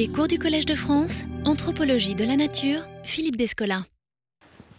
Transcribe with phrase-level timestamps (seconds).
[0.00, 3.84] Les cours du Collège de France, Anthropologie de la Nature, Philippe Descola.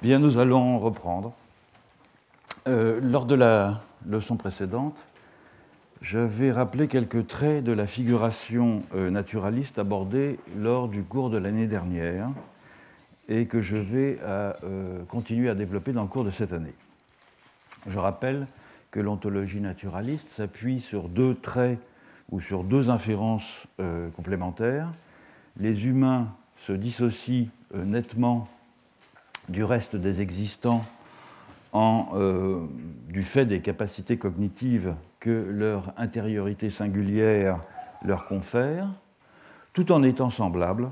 [0.01, 1.35] Bien, nous allons reprendre.
[2.67, 4.97] Euh, lors de la leçon précédente,
[6.01, 11.67] j'avais rappelé quelques traits de la figuration euh, naturaliste abordée lors du cours de l'année
[11.67, 12.29] dernière
[13.29, 16.73] et que je vais euh, continuer à développer dans le cours de cette année.
[17.85, 18.47] Je rappelle
[18.89, 21.77] que l'ontologie naturaliste s'appuie sur deux traits
[22.31, 23.67] ou sur deux inférences
[24.15, 24.89] complémentaires.
[25.59, 26.27] Les humains
[26.57, 28.47] se dissocient euh, nettement
[29.49, 30.81] du reste des existants
[31.73, 32.65] en, euh,
[33.09, 37.59] du fait des capacités cognitives que leur intériorité singulière
[38.03, 38.87] leur confère,
[39.73, 40.89] tout en étant semblables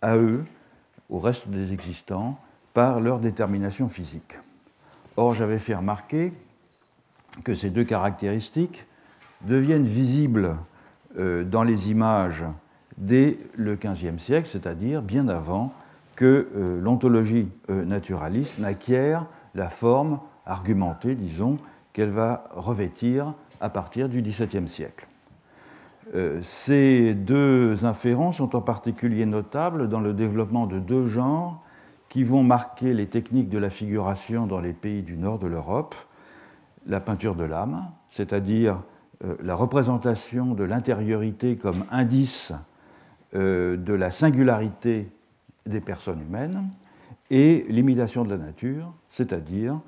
[0.00, 0.44] à eux,
[1.10, 2.38] au reste des existants,
[2.74, 4.38] par leur détermination physique.
[5.16, 6.32] Or, j'avais fait remarquer
[7.44, 8.86] que ces deux caractéristiques
[9.42, 10.56] deviennent visibles
[11.18, 12.44] euh, dans les images
[12.98, 15.72] dès le XVe siècle, c'est-à-dire bien avant
[16.16, 21.58] que euh, l'ontologie euh, naturaliste n'acquiert la forme argumentée, disons,
[21.92, 25.06] qu'elle va revêtir à partir du XVIIe siècle.
[26.40, 31.62] Ces deux inférences sont en particulier notables dans le développement de deux genres
[32.08, 35.94] qui vont marquer les techniques de la figuration dans les pays du nord de l'Europe,
[36.86, 38.80] la peinture de l'âme, c'est-à-dire
[39.24, 42.56] euh, la représentation de l'intériorité comme indice euh,
[43.34, 45.10] de la singularité
[45.66, 46.70] des personnes humaines,
[47.30, 49.80] et l'imitation de la nature, c'est-à-dire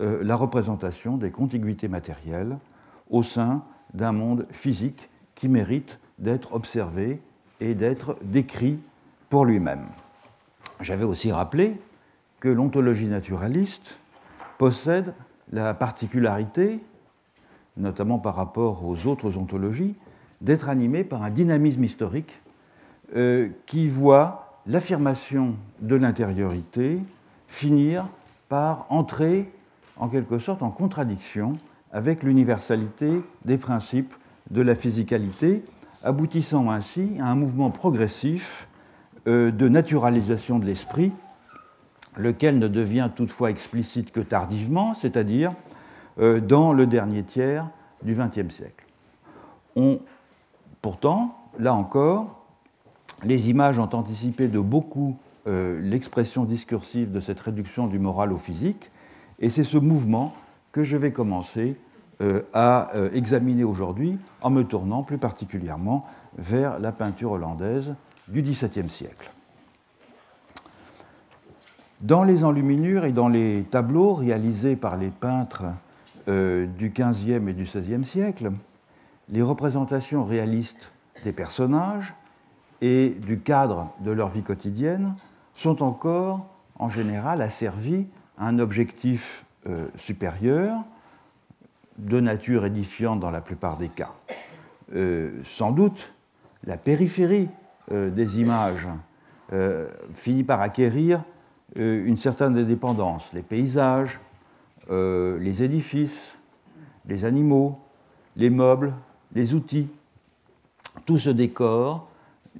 [0.00, 2.58] euh, la représentation des contiguités matérielles
[3.10, 3.62] au sein
[3.94, 7.20] d'un monde physique qui mérite d'être observé
[7.60, 8.80] et d'être décrit
[9.30, 9.86] pour lui-même.
[10.80, 11.80] J'avais aussi rappelé
[12.40, 13.96] que l'ontologie naturaliste
[14.58, 15.14] possède
[15.52, 16.80] la particularité,
[17.76, 19.96] notamment par rapport aux autres ontologies,
[20.40, 22.40] d'être animée par un dynamisme historique
[23.16, 27.00] euh, qui voit l'affirmation de l'intériorité
[27.46, 28.06] finir
[28.48, 29.50] par entrer
[29.96, 31.54] en quelque sorte en contradiction
[31.92, 34.14] avec l'universalité des principes
[34.50, 35.64] de la physicalité,
[36.02, 38.68] aboutissant ainsi à un mouvement progressif
[39.26, 41.12] euh, de naturalisation de l'esprit
[42.18, 45.54] lequel ne devient toutefois explicite que tardivement, c'est-à-dire
[46.18, 47.68] euh, dans le dernier tiers
[48.02, 48.84] du XXe siècle.
[50.82, 52.37] pourtant, là encore,
[53.24, 58.38] les images ont anticipé de beaucoup euh, l'expression discursive de cette réduction du moral au
[58.38, 58.90] physique,
[59.38, 60.34] et c'est ce mouvement
[60.72, 61.76] que je vais commencer
[62.20, 66.04] euh, à examiner aujourd'hui en me tournant plus particulièrement
[66.36, 67.94] vers la peinture hollandaise
[68.28, 69.30] du XVIIe siècle.
[72.00, 75.64] Dans les enluminures et dans les tableaux réalisés par les peintres
[76.28, 78.52] euh, du XVe et du XVIe siècle,
[79.28, 80.92] les représentations réalistes
[81.24, 82.14] des personnages
[82.80, 85.14] et du cadre de leur vie quotidienne
[85.54, 86.46] sont encore,
[86.78, 88.06] en général, asservies
[88.38, 90.76] à un objectif euh, supérieur,
[91.98, 94.12] de nature édifiante dans la plupart des cas.
[94.94, 96.12] Euh, sans doute,
[96.64, 97.48] la périphérie
[97.90, 98.86] des images
[100.12, 101.22] finit par acquérir
[101.76, 103.28] euh, une certaine indépendance.
[103.34, 104.18] Les paysages,
[104.90, 106.38] euh, les édifices,
[107.06, 107.78] les animaux,
[108.36, 108.94] les meubles,
[109.34, 109.88] les outils,
[111.04, 112.07] tout ce décor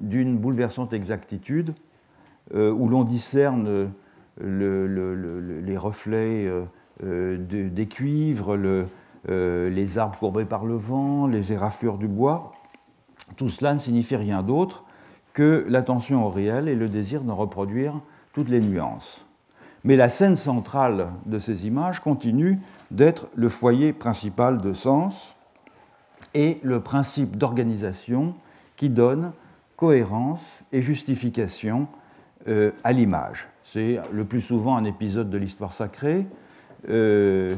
[0.00, 1.74] d'une bouleversante exactitude
[2.54, 3.90] euh, où l'on discerne
[4.40, 6.48] les reflets
[7.02, 8.56] des cuivres,
[9.26, 12.52] les arbres courbés par le vent, les éraflures du bois.
[13.36, 14.84] Tout cela ne signifie rien d'autre
[15.32, 18.00] que l'attention au réel et le désir d'en reproduire
[18.32, 19.24] toutes les nuances.
[19.84, 22.58] Mais la scène centrale de ces images continue
[22.90, 25.36] d'être le foyer principal de sens
[26.34, 28.34] et le principe d'organisation
[28.76, 29.32] qui donne
[29.78, 31.86] cohérence et justification
[32.48, 33.48] euh, à l'image.
[33.62, 36.26] C'est le plus souvent un épisode de l'histoire sacrée
[36.90, 37.54] euh,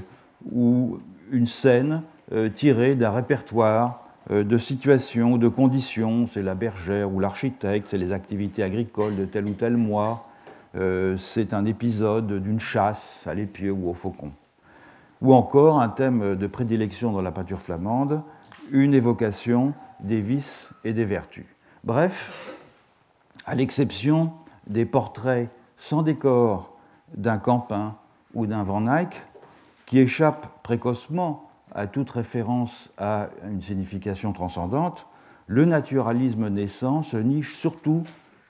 [0.52, 0.98] ou
[1.32, 6.26] une scène euh, tirée d'un répertoire de situations, de conditions.
[6.26, 10.28] C'est la bergère ou l'architecte, c'est les activités agricoles de tel ou tel mois,
[11.16, 14.30] c'est un épisode d'une chasse à l'épieu ou au faucon.
[15.20, 18.22] Ou encore un thème de prédilection dans la peinture flamande,
[18.70, 21.46] une évocation des vices et des vertus.
[21.82, 22.56] Bref,
[23.46, 24.32] à l'exception
[24.66, 25.48] des portraits
[25.78, 26.76] sans décor
[27.14, 27.96] d'un Campin
[28.34, 29.22] ou d'un Van Eyck,
[29.86, 35.06] qui échappent précocement à toute référence à une signification transcendante,
[35.46, 38.02] le naturalisme naissant se niche surtout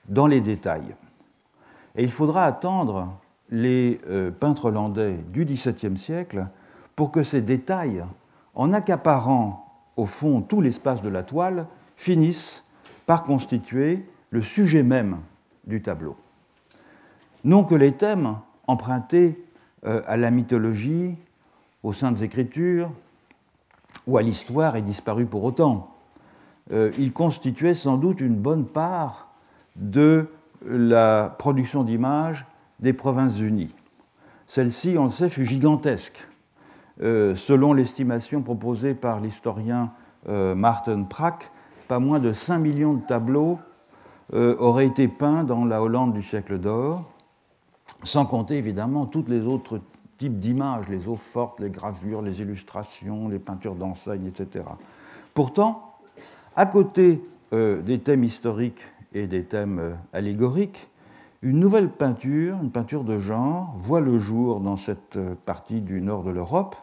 [0.08, 0.96] dans les détails.
[1.96, 3.08] Et il faudra attendre
[3.50, 6.46] les euh, peintres hollandais du XVIIe siècle
[6.96, 8.04] pour que ces détails,
[8.54, 9.66] en accaparant
[9.96, 11.66] au fond tout l'espace de la toile,
[11.96, 12.64] finissent
[13.10, 15.16] par constituer le sujet même
[15.66, 16.16] du tableau.
[17.42, 18.36] Non que les thèmes
[18.68, 19.36] empruntés
[19.84, 21.16] euh, à la mythologie,
[21.82, 22.88] aux saintes écritures
[24.06, 25.92] ou à l'histoire aient disparu pour autant.
[26.70, 29.32] Euh, ils constituaient sans doute une bonne part
[29.74, 30.28] de
[30.64, 32.46] la production d'images
[32.78, 33.74] des Provinces-Unies.
[34.46, 36.28] Celle-ci, on le sait, fut gigantesque.
[37.02, 39.90] Euh, selon l'estimation proposée par l'historien
[40.28, 41.50] Martin Prack,
[41.90, 43.58] pas moins de 5 millions de tableaux
[44.32, 47.10] auraient été peints dans la Hollande du siècle d'or,
[48.04, 49.80] sans compter évidemment toutes les autres
[50.20, 54.66] types d'images, les eaux fortes, les gravures, les illustrations, les peintures d'enseigne, etc.
[55.32, 55.94] Pourtant,
[56.54, 58.82] à côté euh, des thèmes historiques
[59.14, 60.88] et des thèmes euh, allégoriques,
[61.40, 66.02] une nouvelle peinture, une peinture de genre, voit le jour dans cette euh, partie du
[66.02, 66.76] nord de l'Europe,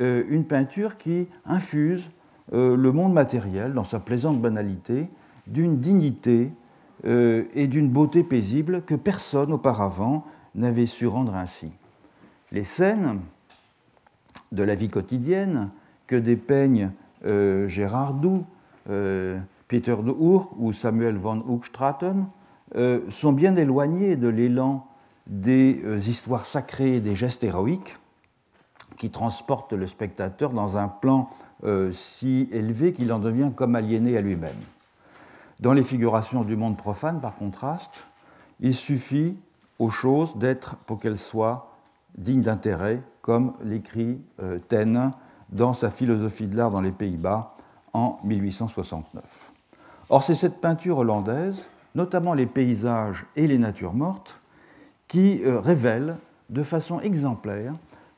[0.00, 2.08] une peinture qui infuse
[2.52, 5.08] le monde matériel, dans sa plaisante banalité,
[5.46, 6.50] d'une dignité
[7.04, 10.24] et d'une beauté paisible que personne auparavant
[10.54, 11.70] n'avait su rendre ainsi.
[12.52, 13.20] Les scènes
[14.52, 15.70] de la vie quotidienne
[16.06, 16.90] que dépeignent
[17.26, 18.44] euh, Gérard Doux,
[18.88, 22.26] euh, Peter de Hour ou Samuel von Hoogstraten
[22.76, 24.86] euh, sont bien éloignées de l'élan
[25.26, 27.98] des histoires sacrées des gestes héroïques
[28.96, 31.28] qui transportent le spectateur dans un plan
[31.92, 34.60] si élevé qu'il en devient comme aliéné à lui-même.
[35.60, 38.06] Dans les figurations du monde profane, par contraste,
[38.60, 39.36] il suffit
[39.78, 41.72] aux choses d'être, pour qu'elles soient
[42.16, 45.12] dignes d'intérêt, comme l'écrit euh, Taine
[45.50, 47.54] dans sa philosophie de l'art dans les Pays-Bas
[47.92, 49.22] en 1869.
[50.10, 54.40] Or, c'est cette peinture hollandaise, notamment les paysages et les natures mortes,
[55.08, 56.16] qui euh, révèle
[56.50, 57.74] de façon exemplaire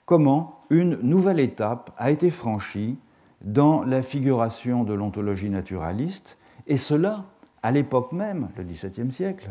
[0.07, 2.99] comment une nouvelle étape a été franchie
[3.43, 7.25] dans la figuration de l'ontologie naturaliste, et cela
[7.63, 9.51] à l'époque même, le XVIIe siècle,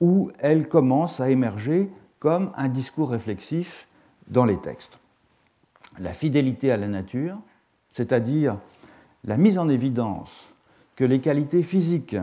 [0.00, 3.88] où elle commence à émerger comme un discours réflexif
[4.28, 4.98] dans les textes.
[5.98, 7.38] La fidélité à la nature,
[7.92, 8.56] c'est-à-dire
[9.24, 10.48] la mise en évidence
[10.96, 12.16] que les qualités physiques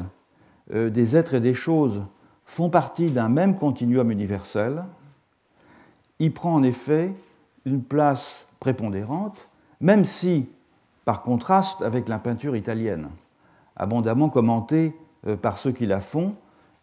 [0.74, 2.02] euh, des êtres et des choses
[2.46, 4.86] font partie d'un même continuum universel,
[6.20, 7.14] y prend en effet
[7.66, 9.50] une place prépondérante,
[9.82, 10.48] même si,
[11.08, 13.08] par contraste avec la peinture italienne,
[13.78, 14.94] abondamment commentée
[15.26, 16.34] euh, par ceux qui la font,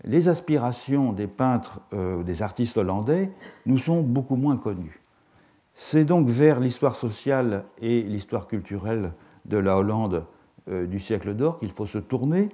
[0.03, 3.31] les aspirations des peintres, euh, des artistes hollandais,
[3.67, 5.03] nous sont beaucoup moins connues.
[5.75, 9.13] C'est donc vers l'histoire sociale et l'histoire culturelle
[9.45, 10.25] de la Hollande
[10.71, 12.49] euh, du siècle d'or qu'il faut se tourner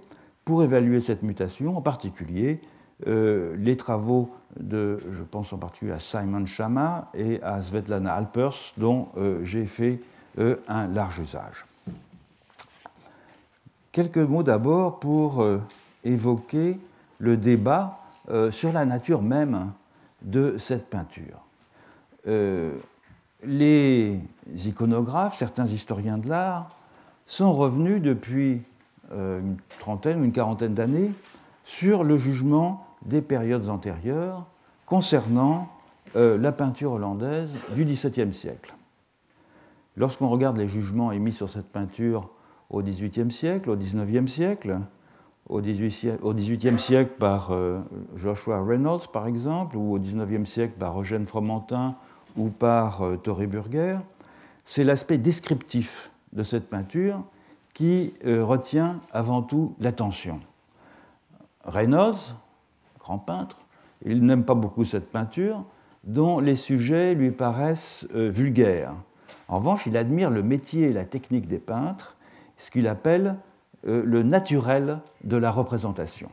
[0.44, 2.60] pour évaluer cette mutation, en particulier
[3.06, 4.28] les travaux
[4.58, 9.08] de, je pense en particulier à Simon Chama et à Svetlana Alpers, dont
[9.42, 10.00] j'ai fait
[10.38, 11.66] un large usage.
[13.92, 15.44] Quelques mots d'abord pour
[16.04, 16.78] évoquer
[17.18, 18.00] le débat
[18.30, 19.72] euh, sur la nature même
[20.22, 21.44] de cette peinture.
[22.26, 22.76] Euh,
[23.44, 24.20] les
[24.64, 26.70] iconographes, certains historiens de l'art,
[27.26, 28.62] sont revenus depuis
[29.12, 31.12] euh, une trentaine ou une quarantaine d'années
[31.64, 34.44] sur le jugement des périodes antérieures
[34.86, 35.68] concernant
[36.14, 38.74] la peinture hollandaise du XVIIe siècle.
[39.96, 42.30] Lorsqu'on regarde les jugements émis sur cette peinture
[42.70, 44.80] au XVIIIe siècle, au XIXe siècle,
[45.48, 47.80] au XVIIIe siècle par euh,
[48.14, 51.96] Joshua Reynolds, par exemple, ou au XIXe siècle par Eugène Fromentin
[52.36, 53.98] ou par euh, Torrey Burger,
[54.64, 57.24] c'est l'aspect descriptif de cette peinture
[57.74, 60.38] qui euh, retient avant tout l'attention.
[61.64, 62.36] Reynolds,
[63.00, 63.58] grand peintre,
[64.04, 65.64] il n'aime pas beaucoup cette peinture,
[66.04, 68.94] dont les sujets lui paraissent vulgaires.
[69.50, 72.16] En revanche, il admire le métier et la technique des peintres,
[72.56, 73.34] ce qu'il appelle
[73.86, 76.30] euh, le naturel de la représentation.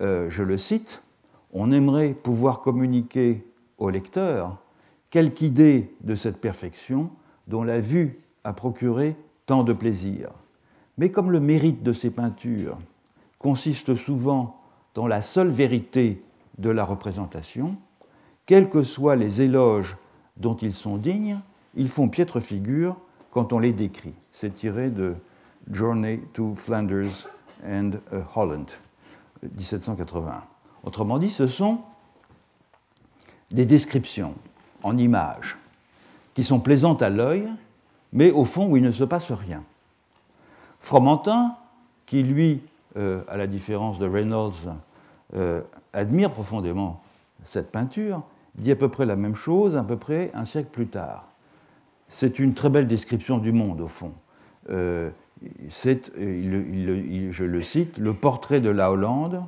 [0.00, 1.02] Euh, je le cite,
[1.52, 3.44] on aimerait pouvoir communiquer
[3.78, 4.58] au lecteur
[5.10, 7.10] quelque idée de cette perfection
[7.48, 9.16] dont la vue a procuré
[9.46, 10.30] tant de plaisir.
[10.98, 12.78] Mais comme le mérite de ces peintures
[13.40, 14.60] consiste souvent
[14.94, 16.22] dans la seule vérité
[16.58, 17.76] de la représentation,
[18.46, 19.96] quels que soient les éloges
[20.36, 21.40] dont ils sont dignes,
[21.76, 22.96] ils font piètre figure
[23.30, 24.14] quand on les décrit.
[24.32, 25.14] C'est tiré de
[25.70, 27.28] Journey to Flanders
[27.66, 28.66] and uh, Holland,
[29.42, 30.42] 1781.
[30.84, 31.80] Autrement dit, ce sont
[33.50, 34.34] des descriptions
[34.82, 35.56] en images
[36.34, 37.48] qui sont plaisantes à l'œil,
[38.12, 39.62] mais au fond où il ne se passe rien.
[40.80, 41.56] Fromentin,
[42.06, 42.60] qui lui,
[42.96, 44.52] euh, à la différence de Reynolds,
[45.34, 45.62] euh,
[45.92, 47.02] admire profondément
[47.46, 48.22] cette peinture,
[48.56, 51.26] dit à peu près la même chose à peu près un siècle plus tard.
[52.08, 54.12] C'est une très belle description du monde, au fond.
[55.70, 59.42] c'est, je le cite, le portrait de la Hollande,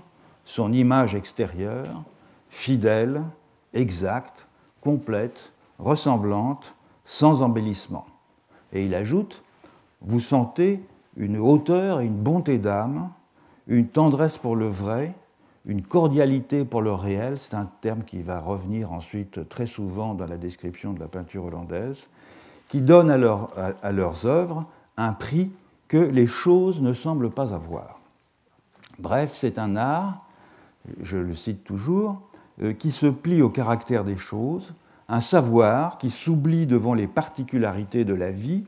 [0.45, 2.03] son image extérieure,
[2.51, 3.23] fidèle,
[3.75, 4.47] exacte,
[4.81, 8.07] complète, ressemblante, sans embellissement.
[8.73, 9.43] Et il ajoute,
[10.01, 10.81] vous sentez
[11.17, 13.11] une hauteur et une bonté d'âme,
[13.69, 15.15] une tendresse pour le vrai,
[15.65, 20.27] une cordialité pour le réel, c'est un terme qui va revenir ensuite très souvent dans
[20.27, 22.07] la description de la peinture hollandaise,
[22.69, 24.65] qui donne à, à leurs œuvres
[24.97, 25.51] un prix
[25.89, 28.01] que les choses ne semblent pas avoir.
[28.99, 30.25] Bref, c'est un art,
[31.03, 32.21] je le cite toujours,
[32.63, 34.73] euh, qui se plie au caractère des choses,
[35.09, 38.65] un savoir qui s'oublie devant les particularités de la vie,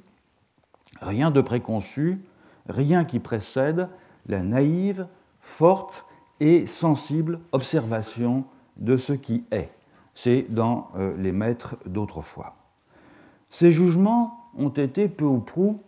[1.01, 2.21] rien de préconçu,
[2.69, 3.89] rien qui précède
[4.27, 5.07] la naïve,
[5.41, 6.05] forte
[6.41, 8.45] et sensible observation
[8.77, 9.71] de ce qui est.
[10.15, 12.58] C'est dans euh, les maîtres d'autrefois.
[13.51, 15.81] Ces jugements ont été peu ou prou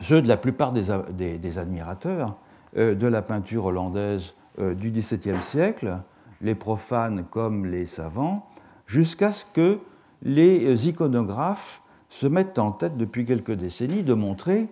[0.00, 2.36] ceux de la plupart des, admirateurs
[2.76, 5.98] euh, de la peinture hollandaise euh, du XVIIe siècle,
[6.40, 8.46] les profanes comme les savants,
[8.86, 9.78] jusqu'à ce que
[10.22, 14.68] les iconographes se mettent en tête depuis quelques décennies de montrer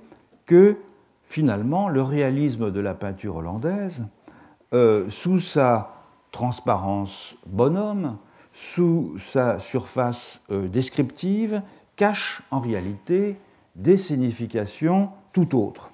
[0.47, 0.77] que
[1.25, 4.05] finalement le réalisme de la peinture hollandaise,
[4.75, 5.95] euh, sous sa
[6.33, 8.19] transparence bonhomme,
[8.52, 11.62] sous sa surface descriptive,
[11.97, 13.37] cache en réalité
[13.76, 15.90] des significations tout autres.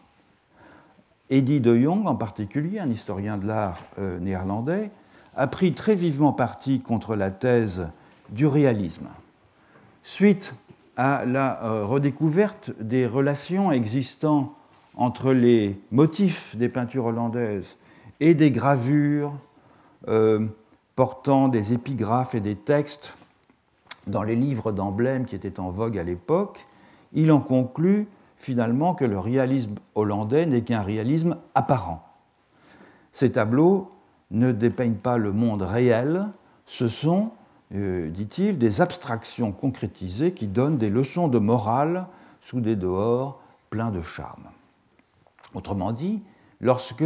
[1.31, 4.91] Eddie de Jong, en particulier, un historien de l'art euh, néerlandais,
[5.35, 7.89] a pris très vivement parti contre la thèse
[8.31, 9.09] du réalisme.
[10.03, 10.55] Suite
[10.97, 14.55] à la euh, redécouverte des relations existant
[14.97, 17.77] entre les motifs des peintures hollandaises
[18.21, 19.35] et des gravures
[20.09, 20.47] euh,
[20.97, 23.15] portant des épigraphes et des textes
[24.07, 26.67] dans les livres d'emblèmes qui étaient en vogue à l'époque,
[27.13, 32.03] il en conclut finalement que le réalisme hollandais n'est qu'un réalisme apparent.
[33.13, 33.91] Ces tableaux
[34.31, 36.27] ne dépeignent pas le monde réel,
[36.65, 37.31] ce sont,
[37.75, 42.07] euh, dit-il, des abstractions concrétisées qui donnent des leçons de morale
[42.43, 44.45] sous des dehors pleins de charme.
[45.55, 46.23] Autrement dit,
[46.61, 47.05] lorsque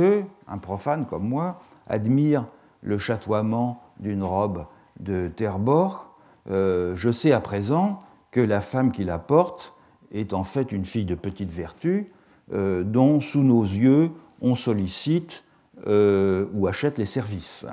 [0.49, 2.47] un profane comme moi admire
[2.83, 4.67] le chatoiement d'une robe
[4.99, 6.11] de Terborg,
[6.51, 9.75] euh, je sais à présent que la femme qui la porte
[10.13, 12.11] est en fait une fille de petite vertu
[12.53, 14.11] euh, dont, sous nos yeux,
[14.41, 15.45] on sollicite
[15.87, 17.67] euh, ou achète les services.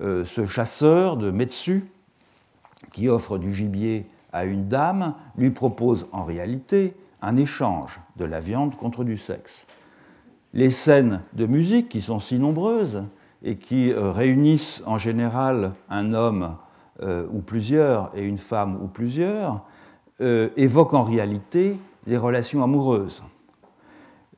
[0.00, 1.84] Ce chasseur de Metsu,
[2.92, 8.40] qui offre du gibier à une dame, lui propose en réalité un échange de la
[8.40, 9.66] viande contre du sexe.
[10.54, 13.02] Les scènes de musique, qui sont si nombreuses
[13.42, 16.56] et qui réunissent en général un homme
[17.02, 19.62] ou plusieurs et une femme ou plusieurs,
[20.22, 23.24] euh, évoque en réalité des relations amoureuses.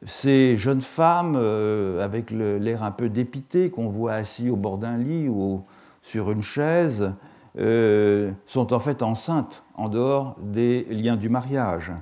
[0.06, 4.96] Ces jeunes femmes, euh, avec l'air un peu dépité qu'on voit assis au bord d'un
[4.96, 5.62] lit ou
[6.00, 7.12] sur une chaise,
[7.58, 11.92] euh, sont en fait enceintes en dehors des liens du mariage.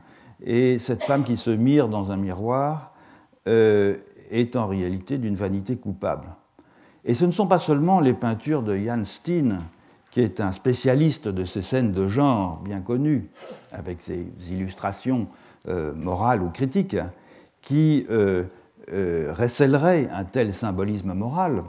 [0.44, 2.92] Et cette femme qui se mire dans un miroir
[3.46, 6.28] est en réalité d'une vanité coupable.
[7.04, 9.60] Et ce ne sont pas seulement les peintures de Jan Steen
[10.12, 13.30] qui est un spécialiste de ces scènes de genre bien connues,
[13.72, 15.26] avec ses illustrations
[15.68, 16.98] euh, morales ou critiques,
[17.62, 18.44] qui euh,
[18.92, 21.64] euh un tel symbolisme moral.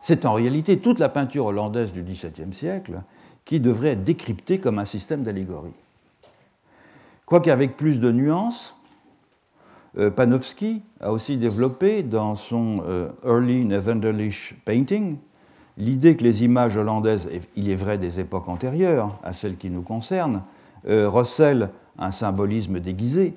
[0.00, 3.02] C'est en réalité toute la peinture hollandaise du XVIIe siècle
[3.44, 5.74] qui devrait être décryptée comme un système d'allégorie.
[7.26, 8.76] Quoique avec plus de nuances,
[10.14, 12.82] Panofsky a aussi développé dans son
[13.24, 15.16] Early Netherlandish Painting
[15.78, 19.82] l'idée que les images hollandaises, il est vrai des époques antérieures à celles qui nous
[19.82, 20.42] concernent,
[20.88, 23.34] euh, recèlent un symbolisme déguisé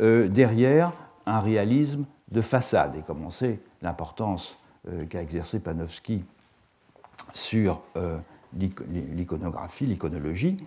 [0.00, 0.92] euh, derrière
[1.24, 2.96] un réalisme de façade.
[2.96, 6.24] Et comme on sait l'importance euh, qu'a exercé Panofsky
[7.32, 7.80] sur
[8.56, 10.58] l'iconographie, l'iconologie,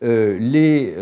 [0.00, 0.94] les,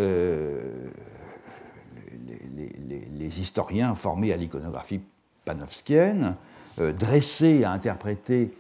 [2.57, 5.01] les, historiens formés à l'iconographie
[5.45, 6.37] panofskienne,
[6.79, 8.53] dressés à interpréter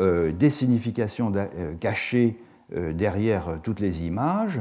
[0.00, 2.36] euh, des significations euh, cachées
[2.74, 4.60] euh, derrière toutes les images,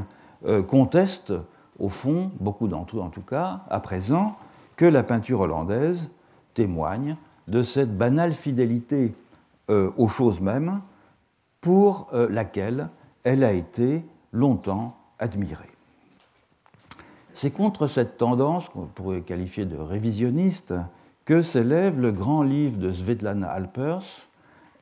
[0.67, 1.33] contestent,
[1.79, 4.35] au fond, beaucoup d'entre eux en tout cas, à présent,
[4.75, 6.09] que la peinture hollandaise
[6.53, 7.15] témoigne
[7.47, 9.13] de cette banale fidélité
[9.69, 10.81] aux choses mêmes
[11.61, 12.89] pour laquelle
[13.23, 14.03] elle a été
[14.33, 15.72] longtemps admirée.
[17.35, 20.73] C'est contre cette tendance, qu'on pourrait qualifier de révisionniste,
[21.25, 24.03] que s'élève le grand livre de Svetlana Alpers,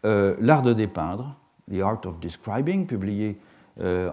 [0.05, 1.35] euh, L'art de dépeindre,
[1.71, 3.39] The Art of Describing, publié
[3.79, 4.11] euh,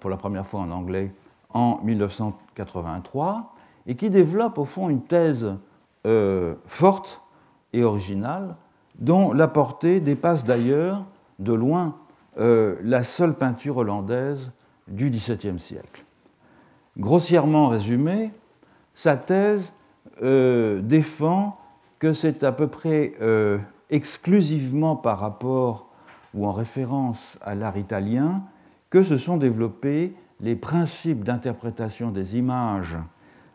[0.00, 1.12] pour la première fois en anglais
[1.50, 3.54] en 1983,
[3.86, 5.54] et qui développe au fond une thèse
[6.66, 7.22] forte
[7.72, 8.56] et originale
[8.98, 11.04] dont la portée dépasse d'ailleurs
[11.38, 11.96] de loin
[12.36, 14.52] la seule peinture hollandaise
[14.88, 16.04] du XVIIe siècle.
[16.98, 18.30] Grossièrement résumé,
[18.94, 19.72] sa thèse
[20.22, 21.58] défend
[21.98, 23.14] que c'est à peu près
[23.90, 25.88] exclusivement par rapport
[26.34, 28.42] ou en référence à l'art italien
[28.90, 32.96] que se sont développés les principes d'interprétation des images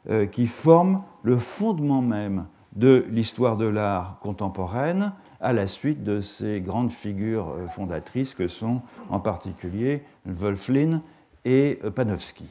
[0.09, 6.21] euh, qui forment le fondement même de l'histoire de l'art contemporaine à la suite de
[6.21, 11.01] ces grandes figures euh, fondatrices que sont en particulier Wolflin
[11.45, 12.47] et euh, Panofsky.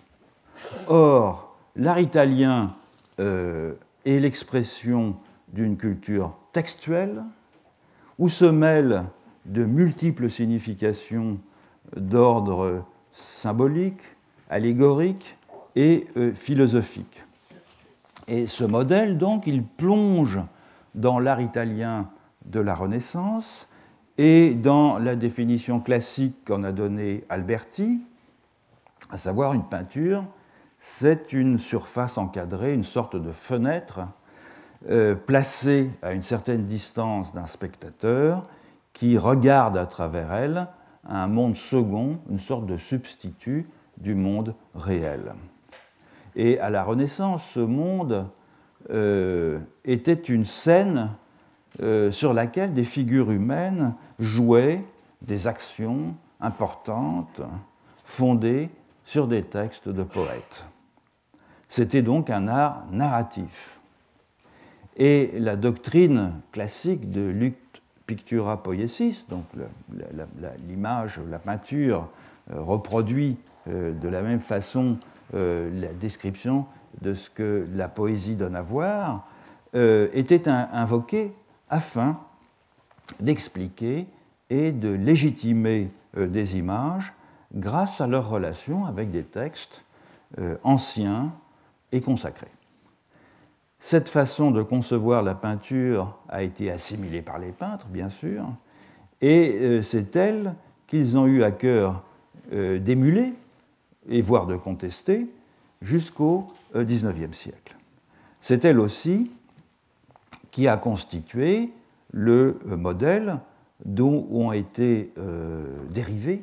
[0.87, 2.75] Or, l'art italien
[3.19, 3.79] est
[4.21, 5.17] l'expression
[5.49, 7.23] d'une culture textuelle
[8.19, 9.05] où se mêlent
[9.47, 11.38] de multiples significations
[11.97, 14.03] d'ordre symbolique,
[14.50, 15.37] allégorique
[15.77, 17.23] et euh, philosophique.
[18.27, 20.38] Et ce modèle, donc, il plonge
[20.95, 22.11] dans l'art italien
[22.45, 23.69] de la Renaissance
[24.19, 28.00] et dans la définition classique qu'en a donnée Alberti,
[29.11, 30.25] à savoir une peinture,
[30.97, 34.00] c'est une surface encadrée, une sorte de fenêtre
[34.88, 38.42] euh, placée à une certaine distance d'un spectateur
[38.95, 40.66] qui regarde à travers elle
[41.07, 45.35] un monde second, une sorte de substitut du monde réel.
[46.35, 48.26] Et à la Renaissance, ce monde
[48.90, 51.11] euh, était une scène
[51.80, 54.85] euh, sur laquelle des figures humaines jouaient
[55.23, 57.40] des actions importantes
[58.04, 58.71] fondées
[59.04, 60.64] sur des textes de poètes.
[61.68, 63.78] C'était donc un art narratif.
[64.96, 67.54] Et la doctrine classique de Luc
[68.06, 69.44] Pictura Poiesis, donc
[70.66, 72.08] l'image, la, peinture
[72.50, 73.37] euh, reproduit
[73.68, 74.96] euh, de la même façon
[75.34, 76.64] euh, la description
[77.02, 79.28] de ce que la poésie donne à voir,
[79.75, 81.30] était invoquée
[81.68, 82.18] afin
[83.20, 84.06] d'expliquer
[84.48, 87.12] et de légitimer des images
[87.54, 89.85] grâce à leur relation avec des textes
[90.62, 91.33] anciens
[91.92, 92.51] et consacrés.
[93.81, 98.44] Cette façon de concevoir la peinture a été assimilée par les peintres, bien sûr,
[99.20, 100.55] et euh, c'est elle
[100.87, 102.03] qu'ils ont eu à cœur
[102.53, 103.33] euh, d'émuler
[104.09, 105.27] et voire de contester
[105.83, 107.77] jusqu'au XIXe euh, siècle.
[108.40, 109.31] C'est elle aussi
[110.51, 111.70] qui a constitué
[112.12, 113.38] le modèle
[113.85, 115.12] dont ont été
[115.90, 116.42] dérivés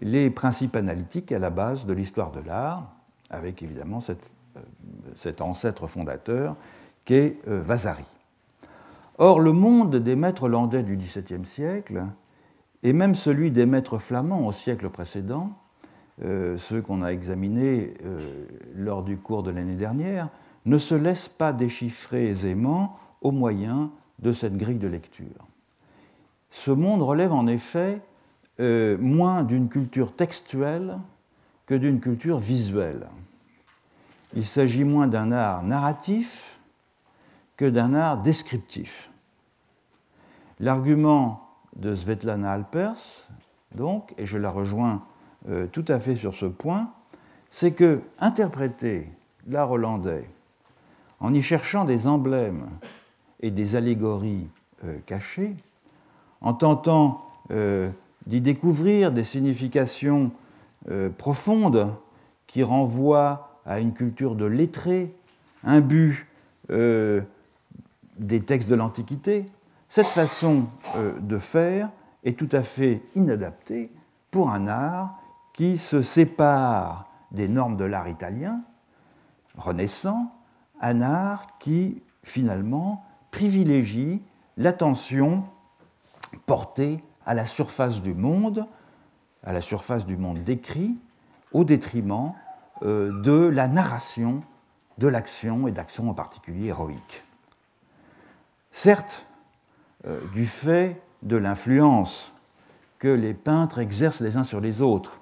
[0.00, 2.92] les principes analytiques à la base de l'histoire de l'art,
[3.30, 4.30] avec évidemment cette
[5.16, 6.56] cet ancêtre fondateur
[7.04, 8.06] qu'est euh, Vasari.
[9.18, 12.04] Or, le monde des maîtres hollandais du XVIIe siècle,
[12.82, 15.50] et même celui des maîtres flamands au siècle précédent,
[16.24, 20.28] euh, ceux qu'on a examinés euh, lors du cours de l'année dernière,
[20.66, 25.46] ne se laissent pas déchiffrer aisément au moyen de cette grille de lecture.
[26.50, 28.00] Ce monde relève en effet
[28.58, 30.98] moins d'une culture textuelle
[31.64, 33.06] que d'une culture visuelle
[34.34, 36.58] il s'agit moins d'un art narratif
[37.56, 39.10] que d'un art descriptif.
[40.60, 43.28] L'argument de Svetlana Alpers,
[43.74, 45.02] donc, et je la rejoins
[45.48, 46.90] euh, tout à fait sur ce point,
[47.50, 49.10] c'est que interpréter
[49.48, 50.28] l'art hollandais
[51.20, 52.68] en y cherchant des emblèmes
[53.40, 54.48] et des allégories
[54.84, 55.54] euh, cachées,
[56.40, 57.90] en tentant euh,
[58.26, 60.30] d'y découvrir des significations
[61.18, 61.92] profondes
[62.46, 65.14] qui renvoient à une culture de lettrés,
[65.64, 66.26] but
[66.70, 67.20] euh,
[68.18, 69.46] des textes de l'Antiquité,
[69.88, 71.90] cette façon euh, de faire
[72.24, 73.90] est tout à fait inadaptée
[74.30, 75.18] pour un art
[75.52, 78.60] qui se sépare des normes de l'art italien,
[79.56, 80.32] renaissant,
[80.80, 84.22] un art qui finalement privilégie
[84.56, 85.44] l'attention
[86.46, 88.66] portée à la surface du monde,
[89.44, 90.96] à la surface du monde décrit,
[91.52, 92.34] au détriment
[92.82, 94.42] de la narration
[95.00, 97.24] de l'action et d'action en particulier héroïque.
[98.70, 99.24] Certes,
[100.06, 102.32] euh, du fait de l'influence
[102.98, 105.20] que les peintres exercent les uns sur les autres,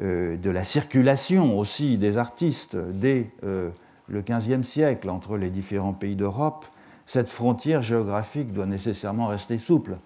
[0.00, 6.16] euh, de la circulation aussi des artistes dès le XVe siècle entre les différents pays
[6.16, 6.64] d'Europe,
[7.06, 9.96] cette frontière géographique doit nécessairement rester souple.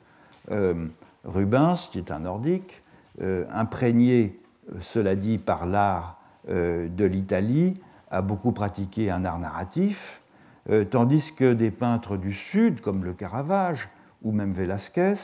[1.25, 2.83] Rubens, qui est un nordique,
[3.21, 4.39] imprégné,
[4.81, 6.18] cela dit, par l'art euh,
[6.49, 7.79] de l'Italie
[8.11, 10.23] a beaucoup pratiqué un art narratif,
[10.71, 13.89] euh, tandis que des peintres du Sud, comme le Caravage
[14.23, 15.15] ou même Velázquez,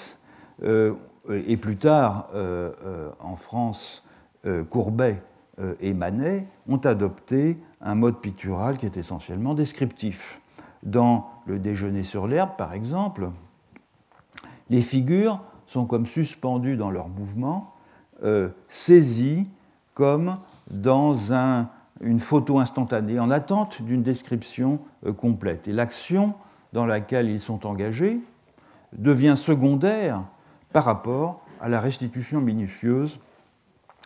[0.62, 0.94] euh,
[1.28, 2.28] et plus tard
[3.18, 4.04] en France,
[4.68, 5.22] Courbet
[5.80, 10.42] et Manet ont adopté un mode pictural qui est essentiellement descriptif.
[10.82, 13.30] Dans le déjeuner sur l'herbe, par exemple,
[14.68, 17.72] les figures sont comme suspendues dans leur mouvement,
[18.68, 19.48] saisies
[19.94, 20.36] comme
[20.70, 21.68] dans un,
[22.00, 24.80] une photo instantanée, en attente d'une description
[25.16, 25.68] complète.
[25.68, 26.34] Et l'action
[26.72, 28.20] dans laquelle ils sont engagés
[28.92, 30.22] devient secondaire
[30.72, 33.18] par rapport à la restitution minutieuse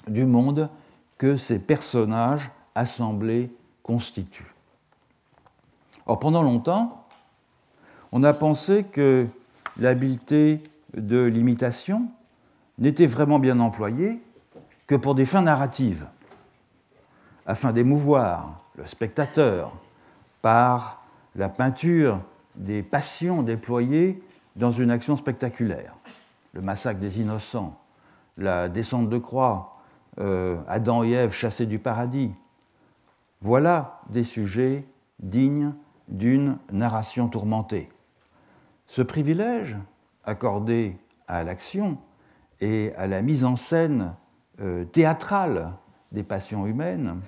[0.07, 0.69] du monde
[1.17, 3.51] que ces personnages assemblés
[3.83, 4.55] constituent.
[6.07, 7.07] Or, pendant longtemps,
[8.13, 9.27] on a pensé que
[9.79, 10.63] l'habileté
[10.97, 12.07] de l'imitation
[12.79, 14.23] n'était vraiment bien employée
[14.87, 16.07] que pour des fins narratives,
[17.49, 19.73] afin d'émouvoir le spectateur
[20.43, 21.03] par
[21.35, 22.21] la peinture
[22.55, 24.23] des passions déployées
[24.55, 25.95] dans une action spectaculaire.
[26.53, 27.81] Le massacre des innocents,
[28.37, 29.79] la descente de croix,
[30.21, 32.33] euh, Adam et Ève chassés du paradis.
[33.41, 34.85] Voilà des sujets
[35.19, 35.73] dignes
[36.09, 37.89] d'une narration tourmentée.
[38.87, 39.77] Ce privilège
[40.25, 41.97] accordé à l'action
[42.61, 44.13] et à la mise en scène
[44.61, 45.73] euh, théâtrale
[46.13, 47.21] des passions humaines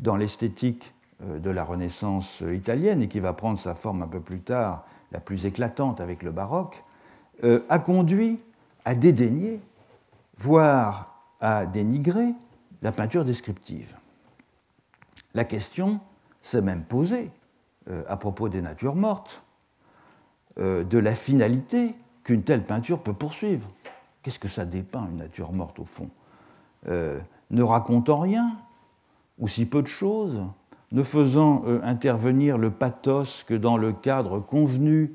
[0.00, 4.20] dans l'esthétique euh, de la Renaissance italienne et qui va prendre sa forme un peu
[4.20, 6.82] plus tard, la plus éclatante avec le baroque,
[7.44, 8.40] euh, a conduit
[8.84, 9.60] à dédaigner,
[10.38, 12.34] voire à dénigrer
[12.82, 13.94] la peinture descriptive.
[15.34, 16.00] La question
[16.42, 17.30] s'est même posée
[17.88, 19.42] euh, à propos des natures mortes,
[20.58, 23.68] de la finalité qu'une telle peinture peut poursuivre.
[24.22, 26.08] Qu'est-ce que ça dépeint, une nature morte, au fond?
[26.86, 28.56] Ne racontant rien,
[29.38, 30.42] ou si peu de choses,
[30.92, 35.12] ne faisant euh, intervenir le pathos que dans le cadre convenu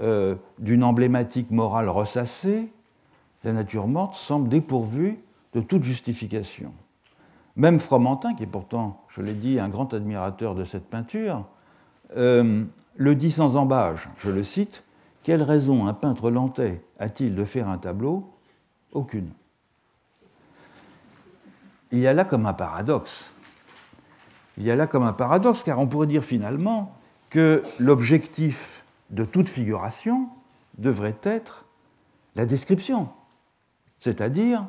[0.00, 2.72] euh, d'une emblématique morale ressassée,
[3.42, 5.18] la nature morte semble dépourvue
[5.54, 6.72] de toute justification.
[7.56, 11.44] Même Fromentin, qui est pourtant, je l'ai dit, un grand admirateur de cette peinture,
[12.16, 12.64] euh,
[12.96, 14.84] le dit sans embâge, je le cite,
[15.22, 18.32] Quelle raison un peintre lentais a-t-il de faire un tableau?
[18.92, 19.30] Aucune.
[21.92, 23.30] Il y a là comme un paradoxe
[24.58, 26.94] il y a là comme un paradoxe, car on pourrait dire finalement
[27.30, 30.28] que l'objectif de toute figuration
[30.78, 31.64] devrait être
[32.36, 33.08] la description,
[34.00, 34.66] c'est-à-dire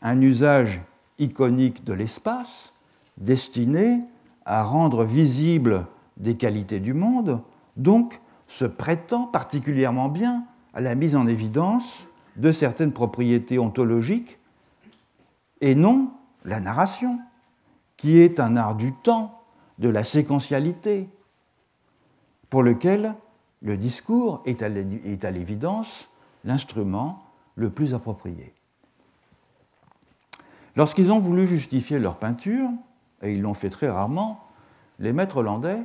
[0.00, 0.80] un usage
[1.18, 2.72] iconique de l'espace
[3.18, 4.00] destiné
[4.44, 7.40] à rendre visibles des qualités du monde,
[7.76, 14.38] donc se prêtant particulièrement bien à la mise en évidence de certaines propriétés ontologiques
[15.60, 16.10] et non
[16.44, 17.18] la narration
[18.02, 19.44] qui est un art du temps,
[19.78, 21.08] de la séquentialité,
[22.50, 23.14] pour lequel
[23.60, 24.60] le discours est
[25.24, 26.10] à l'évidence
[26.42, 27.20] l'instrument
[27.54, 28.54] le plus approprié.
[30.74, 32.70] Lorsqu'ils ont voulu justifier leur peinture,
[33.22, 34.48] et ils l'ont fait très rarement,
[34.98, 35.84] les maîtres hollandais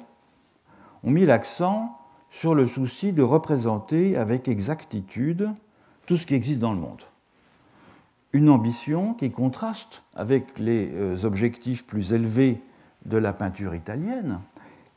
[1.04, 2.00] ont mis l'accent
[2.32, 5.52] sur le souci de représenter avec exactitude
[6.08, 7.04] tout ce qui existe dans le monde
[8.34, 12.62] une ambition qui contraste avec les euh, objectifs plus élevés
[13.06, 14.40] de la peinture italienne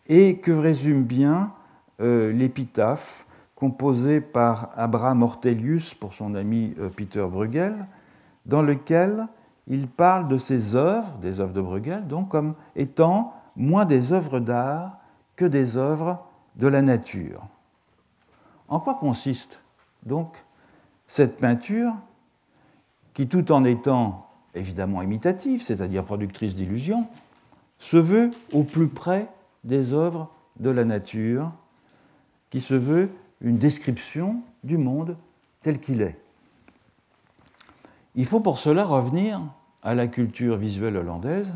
[0.09, 1.53] et que résume bien
[2.01, 7.87] euh, l'épitaphe composée par Abraham Ortelius pour son ami euh, Peter Bruegel,
[8.47, 9.29] dans lequel
[9.66, 14.40] il parle de ses œuvres, des œuvres de Bruegel, donc comme étant moins des œuvres
[14.40, 14.99] d'art
[15.37, 17.43] que des œuvres de la nature.
[18.69, 19.61] En quoi consiste
[20.05, 20.43] donc
[21.07, 21.95] cette peinture
[23.14, 27.07] qui, tout en étant évidemment imitative, c'est-à-dire productrice d'illusions,
[27.79, 29.29] se veut au plus près
[29.64, 31.51] des œuvres de la nature,
[32.51, 35.16] qui se veut une description du monde
[35.62, 36.18] tel qu'il est.
[38.16, 39.40] Il faut pour cela revenir
[39.83, 41.55] à la culture visuelle hollandaise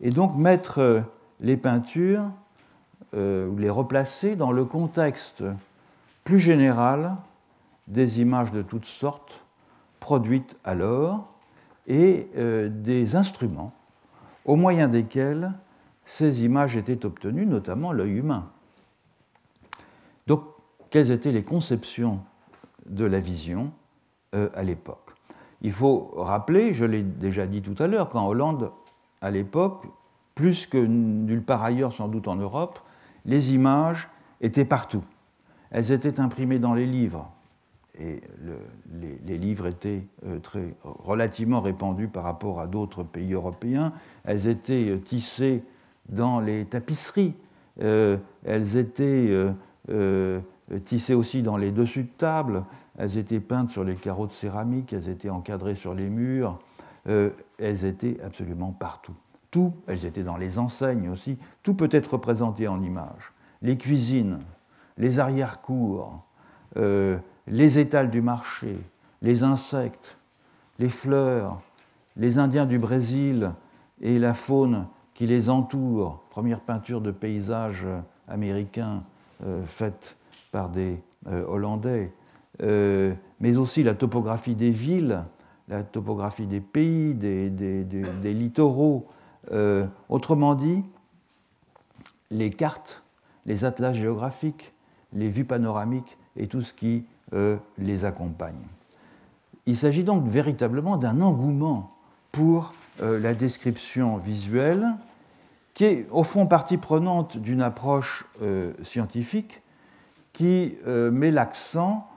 [0.00, 1.02] et donc mettre
[1.40, 2.30] les peintures
[3.14, 5.44] euh, les replacer dans le contexte
[6.24, 7.16] plus général
[7.86, 9.44] des images de toutes sortes
[10.06, 11.34] produites alors
[11.88, 13.72] et euh, des instruments
[14.44, 15.52] au moyen desquels
[16.04, 18.48] ces images étaient obtenues, notamment l'œil humain.
[20.28, 20.44] Donc,
[20.90, 22.20] quelles étaient les conceptions
[22.88, 23.72] de la vision
[24.36, 25.12] euh, à l'époque?
[25.60, 28.70] Il faut rappeler, je l'ai déjà dit tout à l'heure, qu'en Hollande,
[29.20, 29.88] à l'époque,
[30.36, 32.78] plus que nulle part ailleurs sans doute en Europe,
[33.24, 34.08] les images
[34.40, 35.02] étaient partout.
[35.72, 37.28] Elles étaient imprimées dans les livres,
[37.98, 38.20] et
[39.26, 43.92] les, livres étaient euh, très, relativement répandus par rapport à d'autres pays européens.
[44.24, 45.62] Elles étaient euh, tissées
[46.08, 47.34] dans les tapisseries,
[47.82, 49.28] euh, elles étaient
[50.84, 52.64] tissées aussi dans les dessus de table,
[52.96, 56.60] elles étaient peintes sur les carreaux de céramique, elles étaient encadrées sur les murs.
[57.06, 59.14] elles étaient absolument partout.
[59.50, 63.32] Tout, elles étaient dans les enseignes aussi, tout peut être représenté en images.
[63.62, 64.38] Les cuisines,
[64.96, 66.24] les arrière-cours,
[67.46, 68.76] les étals du marché,
[69.22, 70.16] les insectes,
[70.78, 71.60] les fleurs,
[72.16, 73.52] les Indiens du Brésil
[74.00, 77.86] et la faune qui les entoure, première peinture de paysage
[78.28, 79.02] américain
[79.44, 80.16] euh, faite
[80.50, 82.12] par des euh, Hollandais,
[82.62, 85.24] euh, mais aussi la topographie des villes,
[85.68, 89.08] la topographie des pays, des littoraux.
[90.08, 90.84] autrement dit,
[92.30, 93.02] les cartes,
[93.46, 94.72] les atlas géographiques,
[95.12, 98.54] les vues panoramiques et tout ce qui les accompagne.
[99.66, 101.96] Il s'agit donc véritablement d'un engouement
[102.30, 104.86] pour euh, la description visuelle,
[105.74, 109.60] qui est au fond partie prenante d'une approche euh, scientifique
[110.32, 112.08] qui euh, met l'accent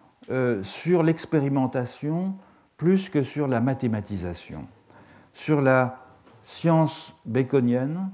[0.61, 2.35] sur l'expérimentation
[2.77, 4.67] plus que sur la mathématisation,
[5.33, 5.97] sur la
[6.43, 8.11] science baconienne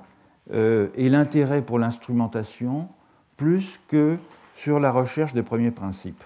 [0.49, 2.87] et l'intérêt pour l'instrumentation
[3.35, 4.17] plus que
[4.55, 6.23] sur la recherche des premiers principes.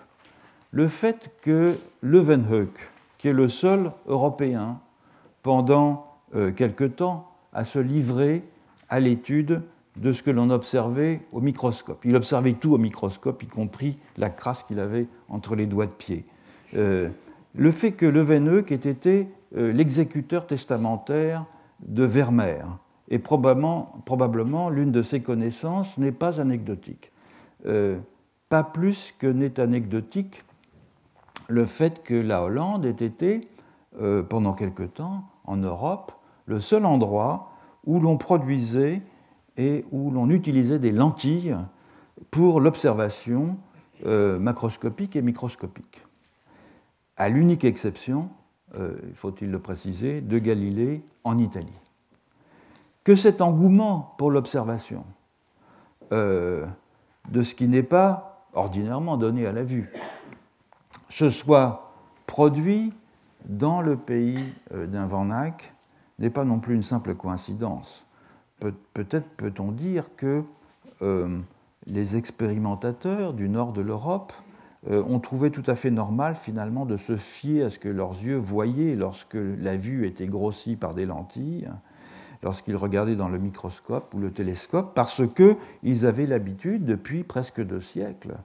[0.71, 2.77] Le fait que Leeuwenhoek,
[3.17, 4.79] qui est le seul Européen
[5.41, 6.05] pendant
[6.35, 8.43] euh, quelque temps à se livrer
[8.87, 9.63] à l'étude
[9.97, 12.05] de ce que l'on observait au microscope.
[12.05, 15.91] Il observait tout au microscope, y compris la crasse qu'il avait entre les doigts de
[15.91, 16.25] pied.
[16.75, 17.09] Euh,
[17.55, 19.27] le fait que Leeuwenhoek ait été
[19.57, 21.45] euh, l'exécuteur testamentaire
[21.79, 22.65] de Vermeer
[23.09, 27.11] et probablement, probablement l'une de ses connaissances n'est pas anecdotique.
[28.49, 30.43] pas plus que n'est anecdotique
[31.49, 33.49] le fait que la Hollande ait été,
[34.29, 36.13] pendant quelque temps, en Europe,
[36.45, 37.51] le seul endroit
[37.85, 39.01] où l'on produisait
[39.57, 41.55] et où l'on utilisait des lentilles
[42.31, 43.57] pour l'observation
[44.05, 46.01] euh, macroscopique et microscopique.
[47.17, 48.29] À l'unique exception,
[48.75, 51.77] euh, faut-il le préciser, de Galilée en Italie.
[53.03, 55.03] Que cet engouement pour l'observation
[56.11, 56.65] euh,
[57.29, 59.91] de ce qui n'est pas ordinairement donné à la vue
[61.09, 61.93] se soit
[62.27, 62.93] produit
[63.45, 65.73] dans le pays d'un Vannac
[66.19, 68.05] n'est pas non plus une simple coïncidence.
[68.93, 70.43] Peut-être peut-on dire que
[71.01, 71.39] euh,
[71.87, 74.33] les expérimentateurs du nord de l'Europe
[74.89, 78.21] euh, ont trouvé tout à fait normal finalement de se fier à ce que leurs
[78.21, 81.69] yeux voyaient lorsque la vue était grossie par des lentilles,
[82.43, 87.81] lorsqu'ils regardaient dans le microscope ou le télescope, parce qu'ils avaient l'habitude, depuis presque deux
[87.81, 88.35] siècles, euh,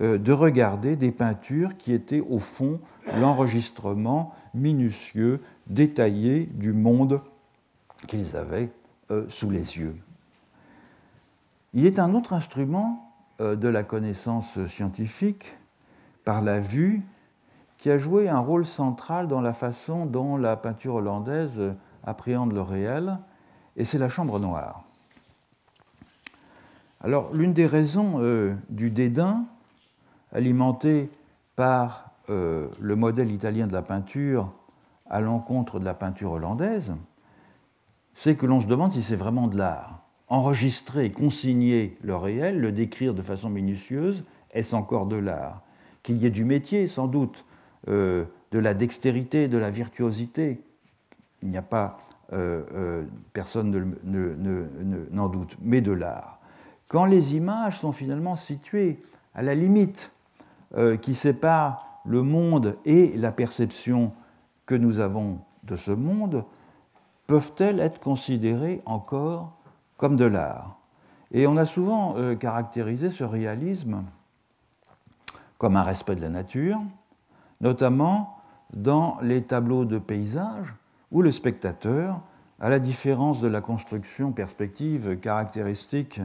[0.00, 2.80] de regarder des peintures qui étaient au fond
[3.18, 7.20] l'enregistrement minutieux détaillé du monde
[8.06, 8.70] qu'ils avaient
[9.10, 9.96] euh, sous les yeux.
[11.74, 15.56] Il est un autre instrument euh, de la connaissance scientifique,
[16.24, 17.02] par la vue,
[17.78, 22.62] qui a joué un rôle central dans la façon dont la peinture hollandaise appréhende le
[22.62, 23.18] réel,
[23.76, 24.82] et c'est la chambre noire.
[27.00, 29.44] Alors, l'une des raisons euh, du dédain,
[30.36, 31.10] alimenté
[31.56, 34.52] par le modèle italien de la peinture
[35.08, 36.94] à l'encontre de la peinture hollandaise,
[38.14, 40.00] c'est que l'on se demande si c'est vraiment de l'art.
[40.28, 45.62] Enregistrer, consigner le réel, le décrire de façon minutieuse, est-ce encore de l'art?
[46.02, 47.44] Qu'il y ait du métier, sans doute,
[47.88, 50.60] euh, de la dextérité, de la virtuosité,
[51.42, 51.98] il n'y a pas,
[52.32, 53.96] euh, euh, personne
[55.12, 56.40] n'en doute, mais de l'art.
[56.88, 58.98] Quand les images sont finalement situées
[59.34, 60.10] à la limite
[61.00, 64.12] qui sépare le monde et la perception
[64.66, 66.44] que nous avons de ce monde
[67.26, 69.56] peuvent-elles être considérées encore
[69.96, 70.76] comme de l'art?
[71.32, 74.04] Et on a souvent euh, caractérisé ce réalisme
[75.58, 76.78] comme un respect de la nature,
[77.60, 78.38] notamment
[78.74, 80.74] dans les tableaux de paysages
[81.10, 82.20] où le spectateur,
[82.60, 86.20] à la différence de la construction perspective caractéristique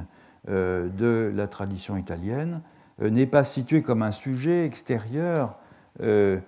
[0.50, 2.71] euh, de la tradition italienne, euh,
[3.10, 5.56] n'est pas situé comme un sujet extérieur
[6.02, 6.40] euh,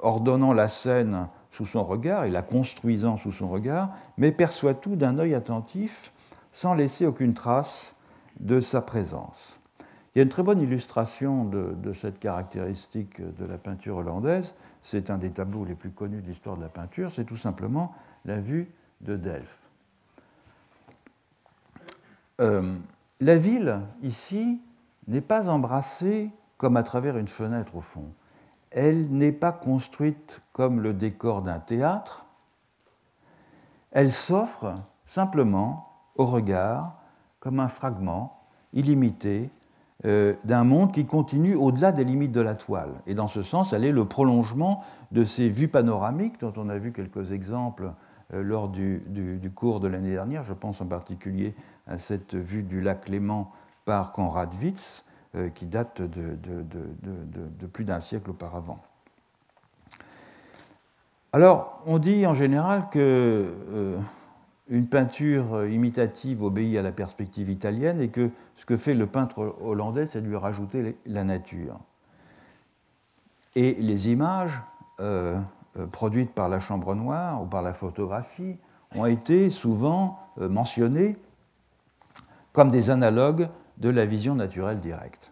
[0.00, 4.94] ordonnant la scène sous son regard et la construisant sous son regard, mais perçoit tout
[4.94, 6.12] d'un œil attentif
[6.52, 7.96] sans laisser aucune trace
[8.38, 9.58] de sa présence.
[10.14, 14.54] Il y a une très bonne illustration de, cette caractéristique de la peinture hollandaise.
[14.82, 17.10] C'est un des tableaux les plus connus de l'histoire de la peinture.
[17.14, 19.48] C'est tout simplement la vue de Delft.
[22.40, 22.74] Euh,
[23.20, 24.60] la ville, ici,
[25.06, 28.12] n'est pas embrassée comme à travers une fenêtre, au fond
[28.74, 32.24] elle n'est pas construite comme le décor d'un théâtre,
[33.90, 34.74] elle s'offre
[35.06, 36.98] simplement au regard
[37.40, 38.40] comme un fragment
[38.72, 39.50] illimité
[40.04, 42.90] d'un monde qui continue au-delà des limites de la toile.
[43.06, 46.78] Et dans ce sens, elle est le prolongement de ces vues panoramiques dont on a
[46.78, 47.92] vu quelques exemples
[48.32, 49.02] lors du,
[49.54, 50.42] cours de l'année dernière.
[50.42, 51.54] Je pense en particulier
[51.86, 53.52] à cette vue du lac Léman
[53.84, 55.04] par Konrad Witz,
[55.54, 58.80] qui date de plus d'un siècle auparavant.
[61.34, 62.98] Alors, on dit en général que
[63.72, 63.98] euh,
[64.68, 69.56] une peinture imitative obéit à la perspective italienne et que ce que fait le peintre
[69.62, 71.78] hollandais, c'est de lui rajouter la nature.
[73.54, 74.60] Et les images
[75.00, 75.40] euh,
[75.78, 78.58] euh, produites par la chambre noire ou par la photographie
[78.94, 81.16] ont été souvent mentionnées
[82.52, 83.48] comme des analogues
[83.82, 85.30] de la vision naturelle directe.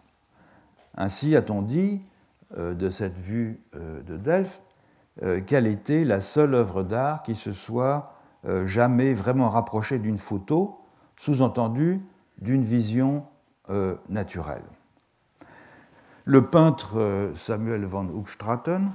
[0.95, 2.01] Ainsi a-t-on dit
[2.55, 4.61] de cette vue de Delft
[5.23, 8.13] euh, quelle était la seule œuvre d'art qui se soit
[8.47, 10.79] euh, jamais vraiment rapprochée d'une photo,
[11.19, 12.01] sous-entendu
[12.39, 13.25] d'une vision
[13.69, 14.63] euh, naturelle.
[16.25, 18.91] Le peintre Samuel van Hoogstraten,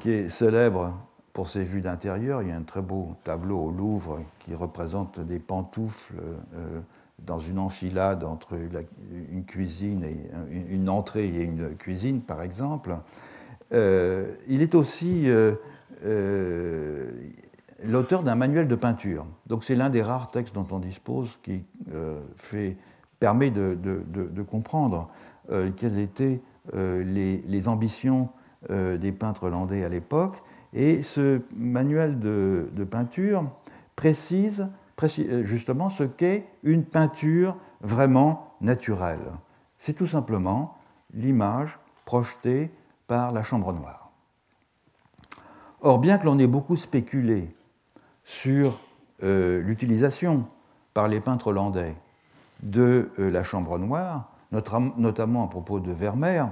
[0.00, 0.94] qui est célèbre
[1.32, 5.20] pour ses vues d'intérieur, il y a un très beau tableau au Louvre qui représente
[5.20, 6.14] des pantoufles
[7.18, 8.54] dans une enfilade entre
[9.32, 12.96] une cuisine et une entrée et une cuisine, par exemple.
[13.72, 15.54] Euh, il est aussi euh,
[16.04, 17.10] euh,
[17.82, 19.26] l'auteur d'un manuel de peinture.
[19.46, 21.64] Donc c'est l'un des rares textes dont on dispose qui
[23.18, 25.08] permet de, comprendre
[25.76, 26.40] quelles étaient
[26.74, 28.28] les, ambitions
[28.70, 30.42] des peintres hollandais à l'époque.
[30.72, 33.44] Et ce manuel de, peinture
[33.94, 34.68] précise
[35.42, 39.32] justement ce qu'est une peinture vraiment naturelle.
[39.78, 40.78] C'est tout simplement
[41.12, 42.70] l'image projetée
[43.06, 44.10] par la Chambre noire.
[45.82, 47.54] Or, bien que l'on ait beaucoup spéculé
[48.24, 48.80] sur
[49.22, 50.46] euh, l'utilisation
[50.94, 51.94] par les peintres hollandais
[52.62, 56.46] de euh, la Chambre noire, notamment à propos de Vermeer,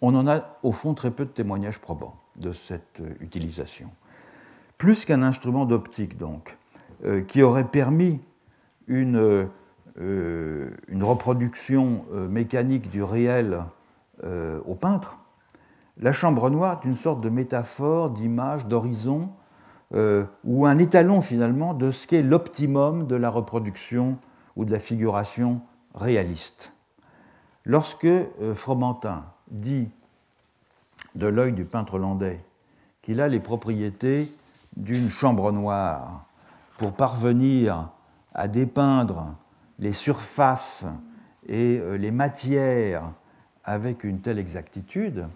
[0.00, 3.90] on en a au fond très peu de témoignages probants de cette euh, utilisation.
[4.76, 6.56] Plus qu'un instrument d'optique, donc,
[7.28, 8.20] qui aurait permis
[8.86, 9.48] une,
[9.96, 13.64] une reproduction mécanique du réel
[14.22, 15.18] euh, au peintre,
[15.98, 19.30] la chambre noire est une sorte de métaphore, d'image, d'horizon,
[19.94, 24.18] euh, ou un étalon finalement de ce qu'est l'optimum de la reproduction
[24.56, 25.60] ou de la figuration
[25.94, 26.72] réaliste.
[27.64, 29.88] Lorsque euh, Fromentin dit
[31.14, 32.40] de l'œil du peintre hollandais
[33.02, 34.32] qu'il a les propriétés
[34.76, 36.26] d'une chambre noire
[36.78, 37.90] pour parvenir
[38.34, 39.34] à dépeindre
[39.78, 40.84] les surfaces
[41.46, 43.12] et les matières
[43.64, 45.26] avec une telle exactitude,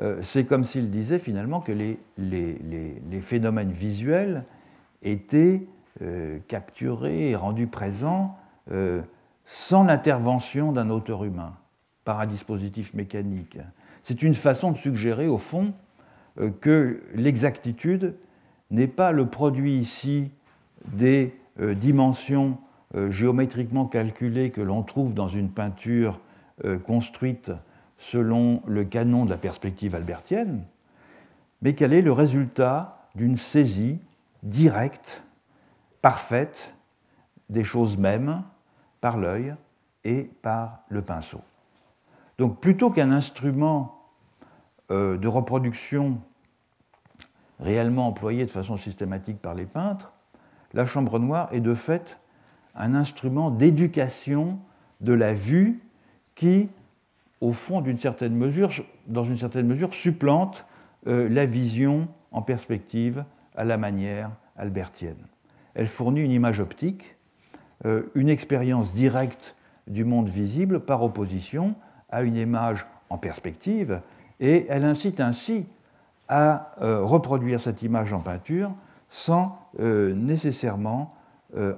[0.00, 4.44] euh, c'est comme s'il disait finalement que les, phénomènes visuels
[5.02, 5.66] étaient
[6.02, 8.36] euh, capturés et rendus présents
[8.70, 9.00] euh,
[9.46, 11.54] sans l'intervention d'un auteur humain,
[12.04, 13.58] par un dispositif mécanique.
[14.02, 15.72] C'est une façon de suggérer, au fond,
[16.60, 18.14] que l'exactitude
[18.70, 20.30] n'est pas le produit ici
[20.84, 22.58] des dimensions
[23.08, 26.20] géométriquement calculées que l'on trouve dans une peinture
[26.64, 27.52] euh, construite
[27.98, 30.64] selon le canon de la perspective albertienne,
[31.60, 33.98] mais quel est le résultat d'une saisie
[34.42, 35.22] directe,
[36.00, 36.72] parfaite,
[37.50, 38.42] des choses mêmes
[39.02, 39.54] par l'œil
[40.04, 41.42] et par le pinceau.
[42.38, 44.00] Donc plutôt qu'un instrument
[44.90, 46.22] euh, de reproduction
[47.60, 50.10] réellement employé de façon systématique par les peintres,
[50.76, 52.18] la chambre noire est de fait
[52.76, 54.58] un instrument d'éducation
[55.00, 55.80] de la vue
[56.34, 56.68] qui,
[57.40, 58.70] au fond, d'une certaine mesure,
[59.06, 60.66] dans une certaine mesure, supplante
[61.06, 63.24] euh, la vision en perspective
[63.56, 65.16] à la manière albertienne.
[65.74, 67.16] Elle fournit une image optique,
[67.86, 71.74] euh, une expérience directe du monde visible par opposition
[72.10, 74.02] à une image en perspective,
[74.40, 75.64] et elle incite ainsi
[76.28, 78.72] à euh, reproduire cette image en peinture
[79.08, 81.14] sans nécessairement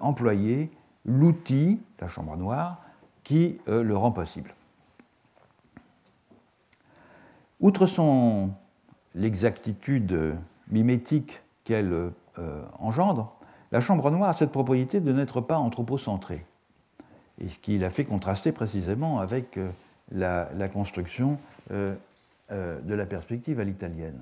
[0.00, 0.70] employer
[1.04, 2.78] l'outil, la chambre noire,
[3.24, 4.54] qui euh, le rend possible.
[7.60, 8.50] Outre son
[9.14, 10.36] l'exactitude
[10.70, 11.92] mimétique qu'elle
[12.38, 13.34] euh, engendre,
[13.72, 16.44] la chambre noire a cette propriété de n'être pas anthropocentrée,
[17.40, 19.70] et ce qui l'a fait contraster précisément avec euh,
[20.12, 21.38] la, construction
[21.70, 24.18] de la perspective à l'italienne.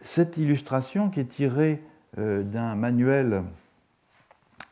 [0.00, 1.82] Cette illustration, qui est tirée
[2.16, 3.42] d'un manuel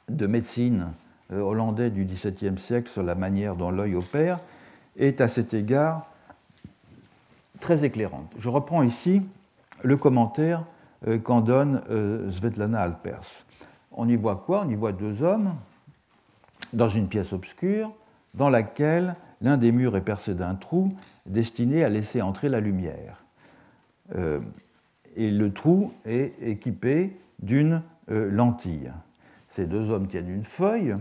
[0.09, 0.93] de médecine
[1.33, 4.41] euh, hollandais du XVIIe siècle sur la manière dont l'œil opère,
[4.97, 6.07] est à cet égard
[7.61, 8.31] très éclairante.
[8.39, 9.23] Je reprends ici
[9.83, 10.65] le commentaire
[11.09, 13.45] euh, qu'en donne euh, Svetlana Alpers.
[13.93, 14.65] On y voit quoi?
[14.67, 15.55] On y voit deux hommes
[16.73, 17.93] dans une pièce obscure,
[18.35, 20.93] dans laquelle l'un des murs est percé d'un trou
[21.25, 23.25] destiné à laisser entrer la lumière.
[25.17, 28.91] Euh, et le trou est équipé d'une euh, lentille.
[29.51, 30.95] Ces deux hommes tiennent une feuille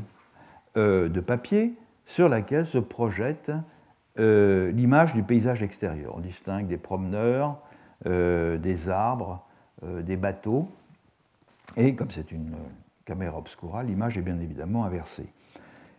[0.78, 1.74] euh, de papier
[2.06, 3.52] sur laquelle se projette
[4.16, 6.14] l'image du paysage extérieur.
[6.16, 7.58] On distingue des promeneurs,
[8.06, 9.44] des arbres,
[9.82, 10.70] des bateaux.
[11.78, 12.52] Et comme c'est une
[13.06, 15.26] caméra obscura, l'image est bien évidemment inversée.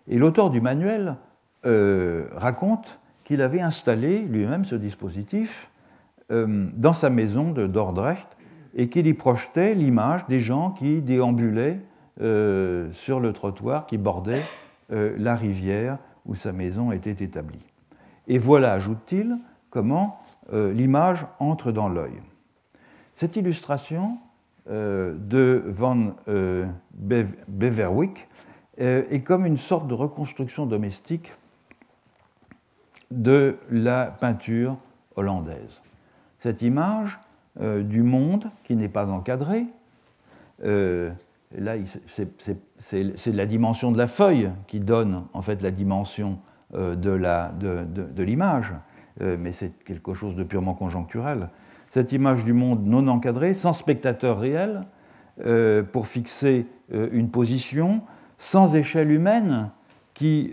[0.07, 1.17] Et l'auteur du manuel
[1.65, 5.69] raconte qu'il avait installé lui-même ce dispositif
[6.31, 8.37] euh, dans sa maison de Dordrecht
[8.75, 11.81] et qu'il y projetait l'image des gens qui déambulaient
[12.21, 14.43] euh, sur le trottoir qui bordait
[14.91, 17.61] euh, la rivière où sa maison était établie.
[18.27, 19.37] Et voilà, ajoute-t-il,
[19.71, 20.19] comment
[20.53, 22.21] l'image entre dans l'œil.
[23.15, 24.19] Cette illustration
[24.67, 26.13] de Van
[27.49, 28.29] Beverwyck
[28.77, 31.33] est comme une sorte de reconstruction domestique
[33.11, 34.77] de la peinture
[35.17, 35.81] hollandaise.
[36.45, 37.19] Cette image
[37.59, 39.65] euh, du monde qui n'est pas encadré,
[40.63, 41.11] euh,
[41.57, 41.77] là
[42.81, 46.39] c'est la dimension de la feuille qui donne en fait la dimension
[46.75, 48.75] euh, de l'image,
[49.23, 51.49] mais c'est quelque chose de purement conjoncturel.
[51.93, 54.83] Cette image du monde non encadré, sans spectateur réel,
[55.93, 58.03] pour fixer une position,
[58.37, 59.71] sans échelle humaine
[60.13, 60.53] qui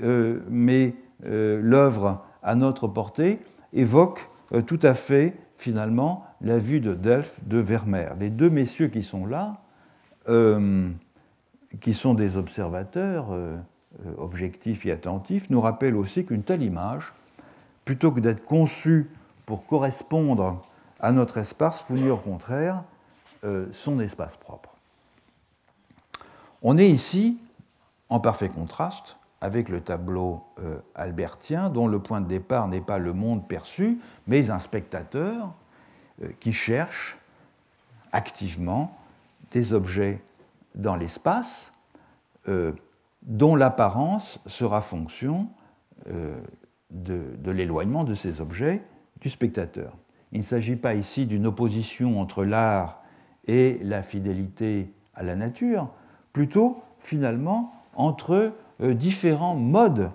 [0.50, 3.40] met l'œuvre à notre portée
[3.74, 4.30] évoque
[4.68, 8.16] tout à fait, finalement, la vue de Delphes de Vermeer.
[8.20, 9.62] Les deux messieurs qui sont là,
[10.28, 10.90] euh,
[11.82, 13.58] qui sont des observateurs euh,
[14.18, 17.14] objectifs et attentifs, nous rappellent aussi qu'une telle image,
[17.86, 19.10] plutôt que d'être conçue
[19.46, 20.62] pour correspondre
[21.00, 22.84] à notre espace, fournit au contraire
[23.74, 24.70] son espace propre.
[26.62, 27.40] On est ici
[28.08, 33.00] en parfait contraste avec le tableau euh, albertien, dont le point de départ n'est pas
[33.00, 35.54] le monde perçu, mais un spectateur
[36.22, 37.18] euh, qui cherche
[38.12, 38.96] activement
[39.50, 40.22] des objets
[40.76, 41.74] dans l'espace
[42.48, 42.72] euh,
[43.24, 45.48] dont l'apparence sera fonction
[46.90, 48.82] de, l'éloignement de ces objets
[49.20, 49.96] du spectateur.
[50.32, 53.04] Il ne s'agit pas ici d'une opposition entre l'art
[53.46, 55.90] et la fidélité à la nature,
[56.34, 60.12] plutôt finalement entre différents modes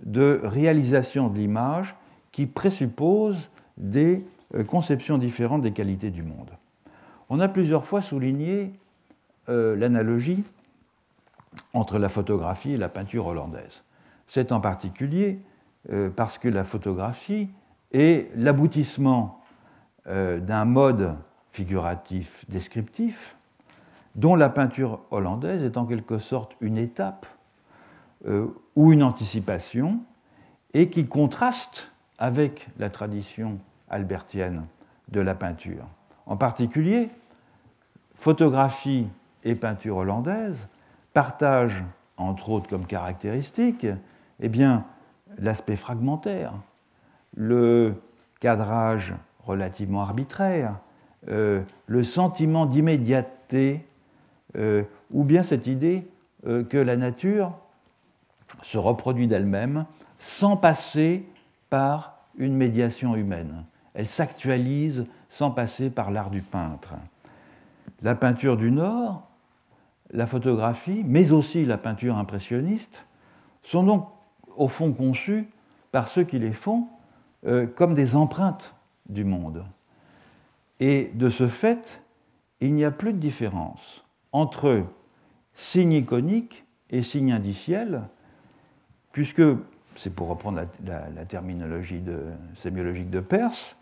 [0.00, 1.94] de réalisation de l'image
[2.32, 4.24] qui présupposent des
[4.54, 6.50] euh, conceptions différentes des qualités du monde.
[7.30, 8.72] On a plusieurs fois souligné
[9.48, 10.44] euh, l'analogie
[11.72, 13.82] entre la photographie et la peinture hollandaise.
[14.26, 15.38] C'est en particulier
[16.16, 17.50] parce que la photographie
[17.92, 19.44] est l'aboutissement
[20.06, 21.14] d'un mode
[21.52, 23.36] figuratif descriptif
[24.16, 27.26] dont la peinture hollandaise est en quelque sorte une étape
[28.26, 30.00] euh, ou une anticipation,
[30.72, 33.58] et qui contraste avec la tradition
[33.88, 34.64] albertienne
[35.08, 35.86] de la peinture.
[36.26, 37.10] En particulier,
[38.14, 39.06] photographie
[39.44, 40.68] et peinture hollandaise
[41.12, 41.84] partagent,
[42.16, 43.86] entre autres comme caractéristique,
[44.40, 44.84] eh bien,
[45.38, 46.54] l'aspect fragmentaire,
[47.36, 47.94] le
[48.40, 49.14] cadrage
[49.44, 50.78] relativement arbitraire,
[51.28, 53.86] euh, le sentiment d'immédiateté,
[54.56, 56.08] euh, ou bien cette idée
[56.68, 57.56] que la nature
[58.62, 59.86] se reproduit d'elle-même
[60.18, 61.26] sans passer
[61.70, 63.64] par une médiation humaine.
[63.94, 66.94] Elle s'actualise sans passer par l'art du peintre.
[68.02, 69.22] La peinture du Nord,
[70.10, 73.04] la photographie, mais aussi la peinture impressionniste,
[73.62, 74.08] sont donc
[74.56, 75.48] au fond conçues
[75.92, 76.88] par ceux qui les font
[77.46, 78.74] euh, comme des empreintes
[79.08, 79.64] du monde.
[80.80, 82.02] Et de ce fait,
[82.60, 84.84] il n'y a plus de différence entre
[85.52, 88.02] signe iconique et signe indiciel,
[89.14, 89.42] puisque,
[89.94, 92.18] c'est pour reprendre la, terminologie de,
[92.56, 93.76] sémiologique de Perse,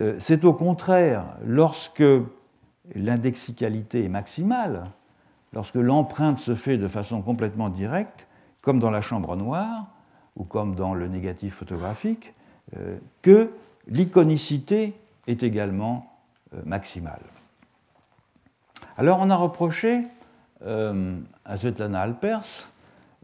[0.00, 2.02] euh, c'est au contraire lorsque
[2.96, 4.90] l'indexicalité est maximale,
[5.52, 8.26] lorsque l'empreinte se fait de façon complètement directe,
[8.62, 9.86] comme dans la chambre noire
[10.34, 12.34] ou comme dans le négatif photographique,
[12.76, 13.50] euh, que
[13.86, 14.94] l'iconicité
[15.28, 16.12] est également
[16.52, 17.22] euh, maximale.
[18.96, 20.02] Alors on a reproché
[21.44, 22.70] à Svetlana Alpers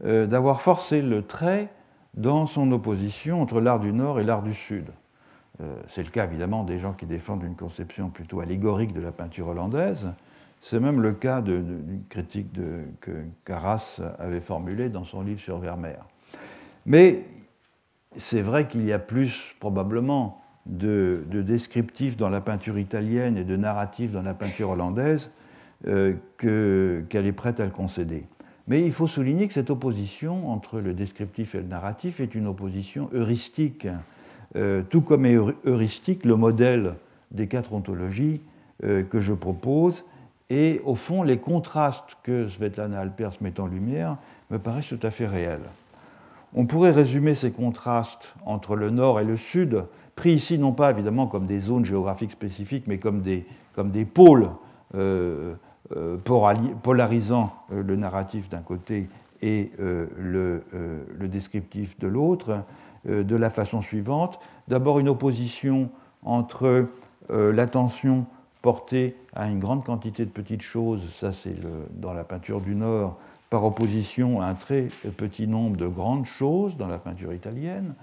[0.03, 1.69] euh, d'avoir forcé le trait
[2.15, 4.85] dans son opposition entre l'art du Nord et l'art du Sud.
[5.61, 9.11] Euh, c'est le cas évidemment des gens qui défendent une conception plutôt allégorique de la
[9.11, 10.07] peinture hollandaise.
[10.61, 12.53] C'est même le cas d'une critique
[12.99, 13.11] que
[13.45, 16.05] Carras avait formulée dans son livre sur Vermeer.
[16.85, 17.25] Mais
[18.15, 23.43] c'est vrai qu'il y a plus probablement de, de descriptifs dans la peinture italienne et
[23.43, 25.31] de narratifs dans la peinture hollandaise
[25.87, 28.25] euh, qu'elle est prête à le concéder.
[28.67, 32.47] Mais il faut souligner que cette opposition entre le descriptif et le narratif est une
[32.47, 33.87] opposition heuristique,
[34.55, 36.95] euh, tout comme est heuristique le modèle
[37.31, 38.41] des quatre ontologies
[38.83, 40.03] euh, que je propose.
[40.49, 44.17] Et au fond, les contrastes que Svetlana Alpers met en lumière
[44.49, 45.69] me paraissent tout à fait réels.
[46.53, 49.85] On pourrait résumer ces contrastes entre le nord et le sud,
[50.15, 54.03] pris ici non pas évidemment comme des zones géographiques spécifiques, mais comme des, comme des
[54.03, 54.49] pôles
[54.95, 55.53] euh,
[56.83, 59.07] polarisant euh, le narratif d'un côté
[59.41, 62.59] et le, le, descriptif de l'autre,
[63.07, 64.39] de la façon suivante.
[64.67, 65.89] D'abord une opposition
[66.21, 66.85] entre
[67.27, 68.27] l'attention
[68.61, 71.55] portée à une grande quantité de petites choses, ça c'est
[71.95, 73.17] dans la peinture du Nord,
[73.49, 77.95] par opposition à un très petit nombre de grandes choses dans la peinture italienne,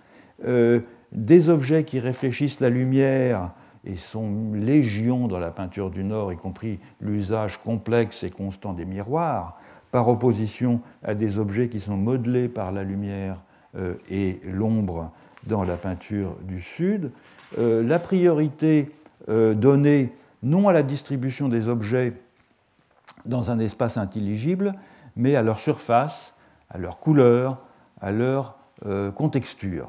[1.13, 3.53] des objets qui réfléchissent la lumière
[3.89, 8.85] et sont légion dans la peinture du Nord, y compris l'usage complexe et constant des
[8.85, 9.59] miroirs,
[9.91, 13.39] par opposition à des objets qui sont modelés par la lumière
[13.77, 15.11] euh, et l'ombre
[15.47, 17.11] dans la peinture du Sud.
[17.59, 18.91] Euh, la priorité
[19.31, 20.13] euh, donnée
[20.43, 22.13] non à la distribution des objets
[23.25, 24.75] dans un espace intelligible,
[25.17, 26.35] mais à leur surface,
[26.71, 27.65] à leur couleur,
[28.01, 28.57] à leur
[29.17, 29.89] contexture.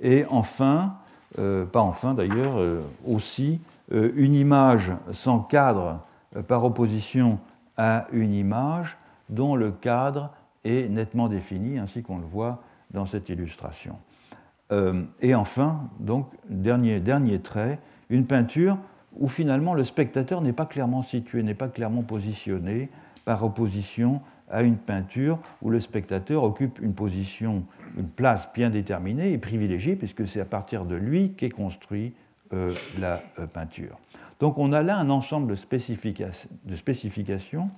[0.00, 0.94] Et enfin,
[1.36, 3.60] pas enfin d'ailleurs, euh, aussi
[3.92, 6.00] euh, une image sans cadre
[6.46, 7.38] par opposition
[7.76, 8.96] à une image
[9.28, 10.30] dont le cadre
[10.64, 12.62] est nettement défini, ainsi qu'on le voit
[12.92, 13.96] dans cette illustration.
[15.20, 18.76] et enfin, donc, dernier, dernier trait, une peinture
[19.18, 22.90] où finalement le spectateur n'est pas clairement situé, n'est pas clairement positionné
[23.24, 24.20] par opposition
[24.50, 27.64] à une peinture où le spectateur occupe une position,
[27.96, 32.14] une place bien déterminée et privilégiée, puisque c'est à partir de lui qu'est construite
[32.52, 33.96] euh, la euh, peinture.
[34.40, 37.68] Donc on a là un ensemble de, spécifications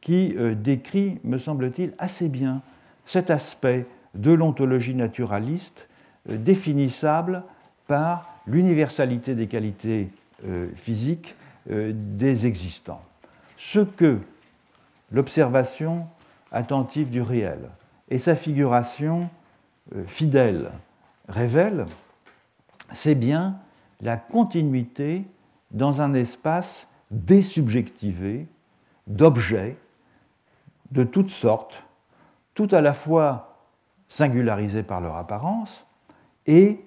[0.00, 2.62] qui euh, décrit, me semble-t-il, assez bien
[3.04, 5.88] cet aspect de l'ontologie naturaliste
[6.28, 7.44] définissable
[7.86, 10.10] par l'universalité des qualités
[10.74, 11.34] physiques
[11.66, 13.02] des existants.
[13.56, 14.18] Ce que
[15.10, 16.06] l'observation
[16.52, 17.70] attentive du réel
[18.08, 19.30] et sa figuration
[19.94, 20.70] euh, fidèle
[21.28, 21.86] révèle,
[22.92, 23.56] c'est bien
[24.00, 25.24] la continuité
[25.70, 28.46] dans un espace désubjectivé
[29.06, 29.76] d'objets
[30.90, 31.84] de toutes sortes,
[32.54, 33.58] tout à la fois
[34.08, 35.86] singularisés par leur apparence
[36.46, 36.84] et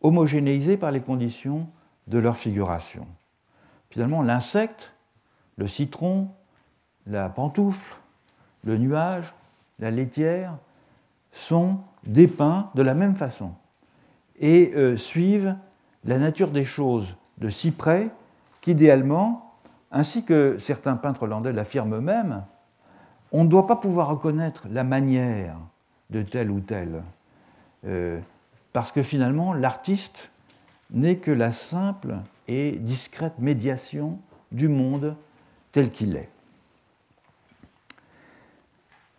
[0.00, 1.68] homogénéisés par les conditions
[2.06, 3.06] de leur figuration.
[3.90, 4.92] Finalement, l'insecte,
[5.56, 6.28] le citron,
[7.06, 7.96] la pantoufle,
[8.64, 9.32] le nuage,
[9.78, 10.54] la laitière
[11.32, 13.52] sont dépeints de la même façon
[14.38, 15.56] et euh, suivent
[16.04, 18.10] la nature des choses de si près
[18.60, 19.52] qu'idéalement,
[19.90, 22.42] ainsi que certains peintres hollandais l'affirment eux-mêmes,
[23.32, 25.56] on ne doit pas pouvoir reconnaître la manière
[26.10, 27.02] de tel ou tel,
[27.86, 28.20] euh,
[28.72, 30.30] parce que finalement, l'artiste
[30.90, 34.18] n'est que la simple et discrète médiation
[34.52, 35.16] du monde
[35.72, 36.28] tel qu'il est.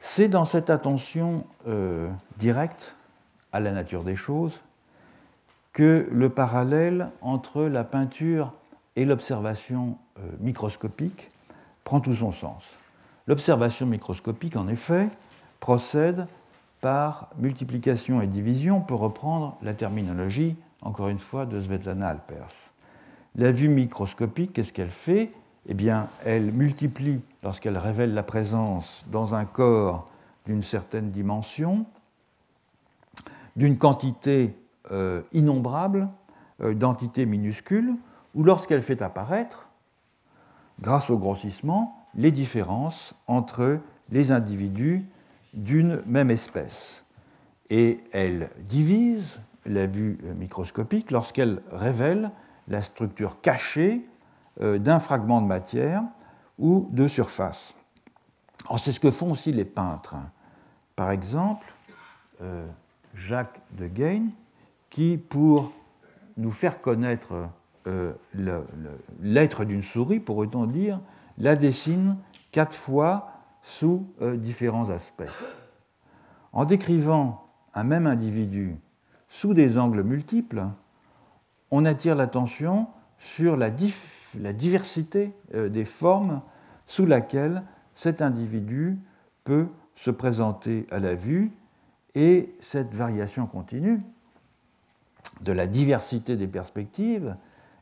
[0.08, 2.96] C'est dans cette attention euh, directe
[3.52, 4.62] à la nature des choses
[5.74, 8.54] que le parallèle entre la peinture
[8.96, 11.32] et l'observation euh, microscopique
[11.84, 12.64] prend tout son sens.
[13.26, 15.10] L'observation microscopique, en effet,
[15.60, 16.28] procède
[16.82, 22.54] par multiplication et division, pour reprendre la terminologie, encore une fois, de Svetlana Alpers.
[23.36, 25.32] La vue microscopique, qu'est-ce qu'elle fait?
[25.68, 30.12] Eh bien, elle multiplie lorsqu'elle révèle la présence dans un corps
[30.46, 31.86] d'une certaine dimension,
[33.56, 34.56] d'une quantité
[34.92, 36.08] euh, innombrable
[36.62, 37.96] euh, d'entités minuscules,
[38.36, 39.68] ou lorsqu'elle fait apparaître,
[40.82, 43.80] grâce au grossissement, les différences entre
[44.12, 45.04] les individus
[45.54, 47.04] d'une même espèce.
[47.70, 52.30] Et elle divise la vue microscopique lorsqu'elle révèle
[52.68, 54.06] la structure cachée
[54.60, 56.04] d'un fragment de matière
[56.58, 57.74] ou de surface.
[58.78, 60.16] C'est ce que font aussi les peintres.
[60.96, 61.66] Par exemple,
[62.42, 62.68] euh,
[63.14, 64.28] Jacques de Gain,
[64.90, 65.72] qui, pour
[66.38, 67.50] nous faire connaître
[67.88, 68.14] euh,
[69.22, 71.00] l'être d'une souris, pourrait-on dire,
[71.38, 72.18] la dessine
[72.52, 73.32] quatre fois
[73.62, 75.24] sous euh, différents aspects.
[76.54, 78.78] En décrivant un même individu
[79.28, 80.66] sous des angles multiples,
[81.72, 82.88] on attire l'attention
[83.20, 86.42] sur la, diversité euh, des formes
[86.88, 87.64] sous laquelle
[87.96, 88.98] cet individu
[89.44, 91.52] peut se présenter à la vue
[92.14, 94.02] et cette variation continue
[95.42, 97.36] de la diversité des perspectives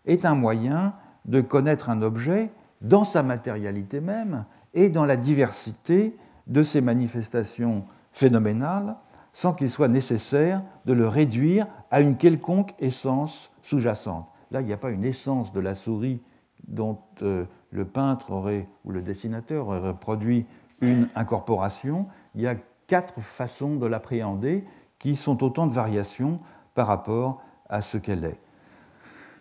[0.06, 0.94] est un moyen
[1.26, 6.16] de connaître un objet dans sa matérialité même et dans la diversité
[6.48, 8.96] de ces manifestations phénoménales
[9.34, 14.28] sans qu'il soit nécessaire de le réduire à une quelconque essence sous-jacente.
[14.54, 16.22] Là, il n'y a pas une essence de la souris
[16.68, 20.45] dont euh, le peintre aurait, ou le dessinateur aurait reproduit
[20.80, 22.06] une incorporation.
[22.36, 22.56] Il y a
[22.88, 24.64] quatre façons de l'appréhender
[24.99, 26.39] qui sont autant de variations
[26.76, 28.39] par rapport à ce qu'elle est.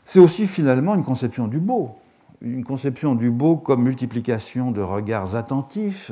[0.07, 1.91] C'est aussi finalement une conception du beau,
[2.41, 6.11] une conception du beau comme multiplication de regards attentifs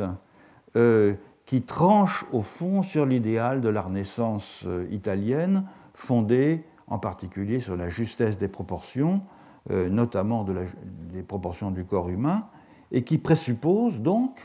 [0.76, 1.14] euh,
[1.46, 7.76] qui tranche au fond sur l'idéal de la Renaissance euh, italienne, fondée en particulier sur
[7.76, 9.22] la justesse des proportions,
[9.70, 12.46] euh, notamment des proportions du corps humain,
[12.92, 14.40] et qui présuppose donc,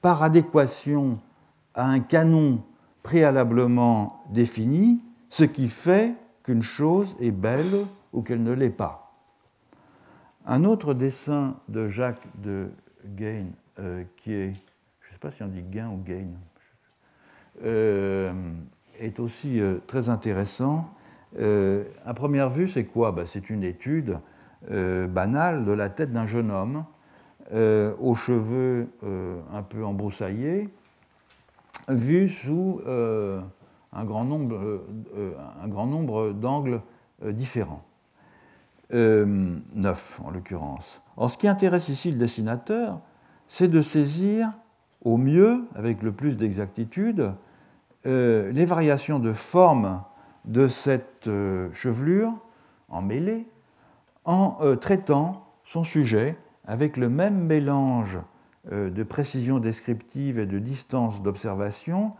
[0.00, 1.14] par adéquation
[1.74, 2.62] à un canon
[3.02, 9.12] préalablement défini, ce qui fait qu'une chose est belle ou qu'elle ne l'est pas.
[10.46, 12.70] Un autre dessin de Jacques de
[13.04, 13.46] Gain,
[13.78, 14.52] euh, qui est,
[15.00, 16.28] je ne sais pas si on dit Gain ou Gain,
[17.64, 18.32] euh,
[19.00, 20.88] est aussi euh, très intéressant.
[21.38, 23.12] à première vue, c'est quoi?
[23.12, 24.18] Ben, C'est une étude
[24.70, 26.84] banale de la tête d'un jeune homme
[27.50, 28.86] aux cheveux
[29.52, 30.68] un peu embroussaillés,
[31.88, 32.80] vu sous
[33.92, 34.86] un grand nombre, euh,
[35.16, 36.80] euh, d'angles
[37.24, 37.84] euh, différents.
[38.90, 41.00] neuf en l'occurrence.
[41.28, 43.00] Ce qui intéresse ici le dessinateur,
[43.48, 44.50] c'est de saisir
[45.02, 47.32] au mieux, avec le plus d'exactitude,
[48.04, 50.02] les variations de forme
[50.44, 51.28] de cette
[51.72, 52.32] chevelure
[52.88, 53.46] en mêlée,
[54.24, 56.36] en traitant son sujet
[56.66, 58.18] avec le même mélange
[58.70, 62.10] de précision descriptive et de distance d'observation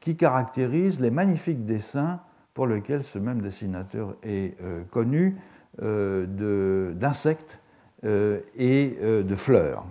[0.00, 2.20] qui caractérise les magnifiques dessins
[2.54, 5.36] pour lesquels ce même dessinateur est euh, connu
[5.82, 7.58] euh, d'insectes
[8.04, 9.84] euh, et de fleurs.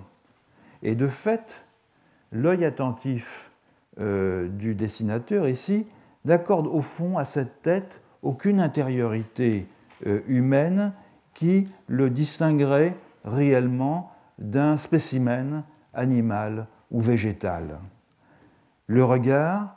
[0.82, 1.64] Et de fait,
[2.32, 3.52] l'œil attentif
[3.98, 5.88] du dessinateur ici
[6.26, 9.68] n'accorde au fond à cette tête aucune intériorité
[10.28, 10.91] humaine
[11.34, 17.80] qui le distinguerait réellement d'un spécimen animal ou végétal.
[18.88, 19.76] Le regard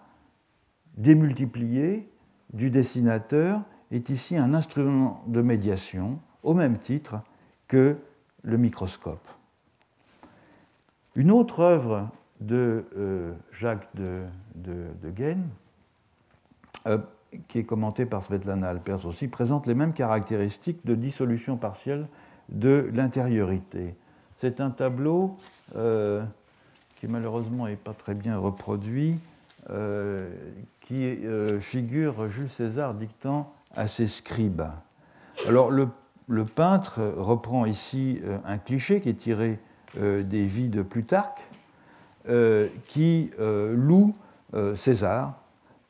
[0.97, 2.11] démultiplié
[2.53, 7.21] du dessinateur est ici un instrument de médiation au même titre
[7.69, 7.97] que
[8.43, 9.27] le microscope.
[11.15, 12.09] Une autre œuvre
[12.41, 14.23] de euh, Jacques de,
[14.55, 14.87] de,
[16.87, 16.99] euh,
[17.49, 22.07] qui est commentée par Svetlana Alpers aussi, présente les mêmes caractéristiques de dissolution partielle
[22.49, 23.95] de l'intériorité.
[24.41, 25.37] C'est un tableau
[25.77, 26.25] euh,
[26.97, 29.19] qui malheureusement n'est pas très bien reproduit,
[30.81, 31.19] qui
[31.61, 34.63] figure Jules César dictant à ses scribes.
[35.47, 35.91] Alors le,
[36.47, 39.59] peintre reprend ici un cliché qui est tiré
[39.95, 41.48] des vies de Plutarque,
[42.87, 44.15] qui loue
[44.77, 45.41] César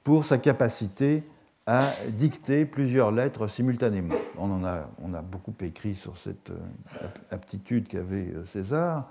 [0.04, 1.22] pour sa capacité
[1.66, 4.14] à dicter plusieurs lettres simultanément.
[4.38, 6.50] On, en a, on a beaucoup écrit sur cette
[7.30, 9.08] aptitude qu'avait César.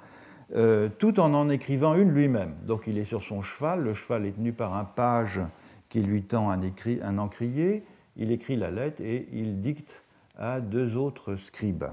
[0.98, 2.56] tout en en écrivant une lui-même.
[2.66, 5.42] Donc il est sur son cheval, le cheval est tenu par un page
[5.90, 6.60] qui lui tend un,
[7.04, 7.84] un encrier,
[8.16, 10.02] il écrit la lettre et il dicte
[10.38, 11.86] à deux autres scribes.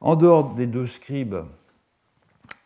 [0.00, 1.44] En dehors des deux scribes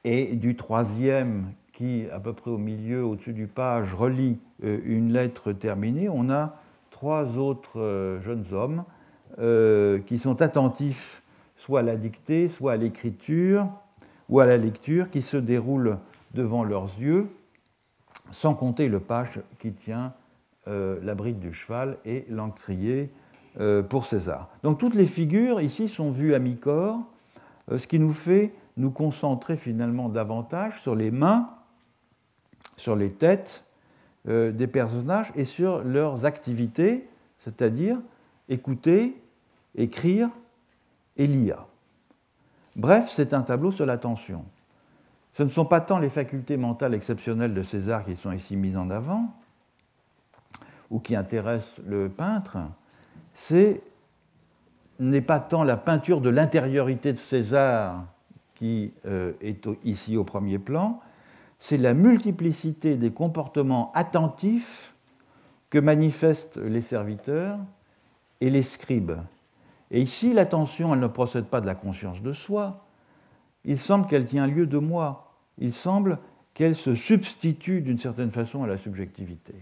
[0.06, 5.12] et du troisième qui, à peu près au milieu, au-dessus du page, relit euh, une
[5.12, 6.56] lettre terminée, on a
[6.90, 8.84] trois autres euh, jeunes hommes
[9.40, 11.22] euh, qui sont attentifs
[11.56, 13.68] soit à la dictée, soit à l'écriture
[14.28, 15.98] ou à la lecture qui se déroule
[16.34, 17.26] devant leurs yeux
[18.30, 20.12] sans compter le page qui tient
[20.66, 23.08] la bride du cheval et l'encrier
[23.88, 24.50] pour César.
[24.64, 26.98] Donc toutes les figures ici sont vues à mi-corps,
[27.76, 31.50] ce qui nous fait nous concentrer finalement davantage sur les mains,
[32.76, 33.64] sur les têtes
[34.26, 37.08] des personnages et sur leurs activités,
[37.38, 37.98] c'est-à-dire
[38.48, 39.22] écouter,
[39.76, 40.28] écrire
[41.16, 41.64] et lire.
[42.74, 44.44] Bref, c'est un tableau sur l'attention.
[45.32, 48.76] Ce ne sont pas tant les facultés mentales exceptionnelles de César qui sont ici mises
[48.76, 49.34] en avant,
[50.90, 52.58] ou qui intéressent le peintre,
[53.34, 53.76] ce
[54.98, 58.04] n'est pas tant la peinture de l'intériorité de César
[58.56, 61.00] qui euh, est ici au premier plan,
[61.58, 64.94] c'est la multiplicité des comportements attentifs
[65.70, 67.58] que manifestent les serviteurs
[68.40, 69.18] et les scribes.
[69.90, 72.84] Et ici, l'attention, elle ne procède pas de la conscience de soi,
[73.64, 76.18] il semble qu'elle tient lieu de moi, il semble
[76.54, 79.54] qu'elle se substitue d'une certaine façon à la subjectivité.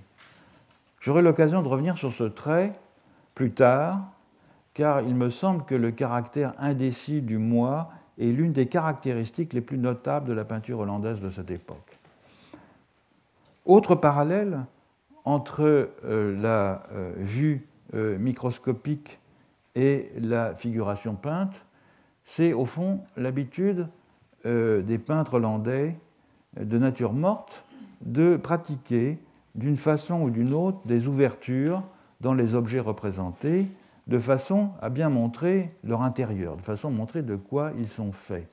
[1.01, 2.73] J'aurai l'occasion de revenir sur ce trait
[3.35, 4.01] plus tard,
[4.75, 9.61] car il me semble que le caractère indécis du moi est l'une des caractéristiques les
[9.61, 11.99] plus notables de la peinture hollandaise de cette époque.
[13.67, 14.61] Autre parallèle
[15.25, 19.19] entre euh, la euh, vue euh, microscopique
[19.75, 21.55] et la figuration peinte,
[22.25, 23.89] c'est au fond l'habitude
[24.45, 25.97] des peintres hollandais
[26.61, 27.65] de nature morte
[28.03, 29.19] de pratiquer
[29.55, 31.83] d'une façon ou d'une autre des ouvertures
[32.21, 33.67] dans les objets représentés,
[34.07, 38.13] de façon à bien montrer leur intérieur, de façon à montrer de quoi ils sont
[38.13, 38.49] faits.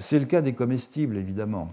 [0.00, 1.68] c'est le cas des comestibles, évidemment.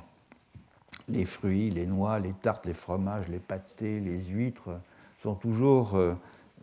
[1.10, 4.70] Les fruits, les noix, les tartes, les fromages, les pâtés, les huîtres
[5.24, 6.14] sont toujours euh,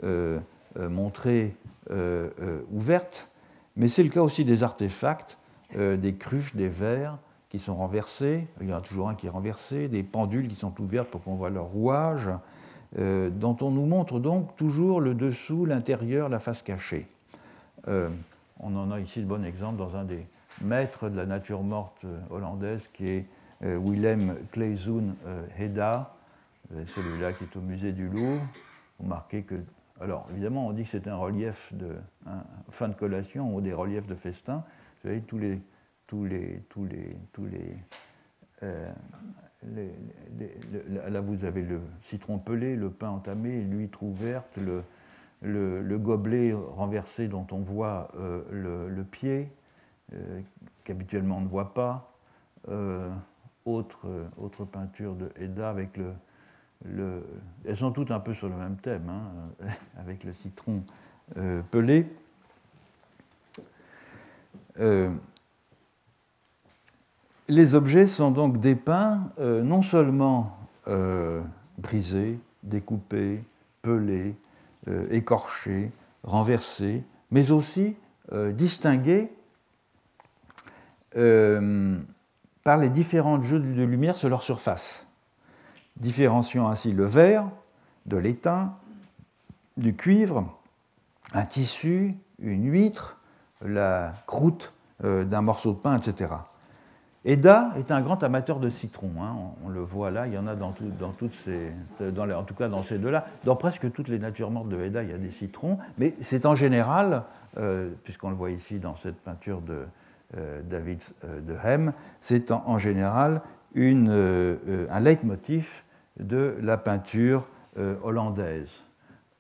[0.04, 0.38] euh,
[0.78, 1.54] euh, montrés
[2.70, 3.26] ouvertes,
[3.74, 5.38] mais c'est le cas aussi des artefacts,
[5.76, 7.18] des cruches, des verres
[7.48, 10.54] qui sont renversés, il y en a toujours un qui est renversé, des pendules qui
[10.54, 12.28] sont ouvertes pour qu'on voit leur rouage,
[12.96, 17.06] dont on nous montre donc toujours le dessous, l'intérieur, la face cachée.
[17.86, 20.26] on en a ici de bon exemple dans un des
[20.60, 23.26] maîtres de la nature morte hollandaise qui est
[23.62, 26.14] euh, Willem Clayzoon euh, Heda,
[26.72, 28.40] euh, celui-là qui est au musée du Louvre.
[28.98, 29.56] Remarquez que.
[30.00, 31.96] Alors, évidemment, on dit que c'est un relief de
[32.70, 34.64] fin de collation ou des reliefs de festin.
[35.02, 35.60] Vous voyez, tous les.
[36.06, 37.76] Tous les, tous les, tous les,
[39.62, 44.82] là, vous avez le citron pelé, le pain entamé, l'huître ouverte, le,
[45.42, 48.10] le, gobelet renversé dont on voit
[48.50, 49.48] le, pied,
[50.84, 52.10] qu'habituellement on ne voit pas
[53.64, 56.12] autre, euh, autre peinture de Eda avec le,
[56.84, 57.22] le,
[57.64, 60.82] Elles sont toutes un peu sur le même thème, hein, avec le citron
[61.36, 62.06] euh, pelé.
[67.50, 70.56] Euh, les objets sont donc dépeints non seulement
[71.78, 73.42] brisés, découpés,
[73.82, 74.34] pelés,
[75.10, 75.92] écorchés,
[76.24, 77.94] renversés, mais aussi
[78.32, 79.30] distingués
[81.12, 85.06] par les différents jeux de lumière sur leur surface,
[85.96, 87.48] différenciant ainsi le verre
[88.06, 88.74] de l'étain,
[89.76, 90.58] du cuivre,
[91.32, 93.18] un tissu, une huître,
[93.62, 94.72] la croûte
[95.04, 96.30] euh, d'un morceau de pain, etc.
[97.24, 99.10] Eda est un grand amateur de citron.
[99.20, 99.36] Hein.
[99.62, 102.82] on, le voit là, il y en a dans, toutes ces, en tout cas dans
[102.82, 103.26] ces deux-là.
[103.44, 106.46] Dans presque toutes les natures mortes de Eda, il y a des citrons, mais c'est
[106.46, 107.24] en général,
[107.58, 109.84] euh, puisqu'on le voit ici dans cette peinture de,
[110.38, 111.92] euh, David euh, de Hem,
[112.22, 113.42] c'est en, général
[113.76, 115.84] un leitmotiv
[116.18, 117.46] de la peinture
[118.02, 118.68] hollandaise.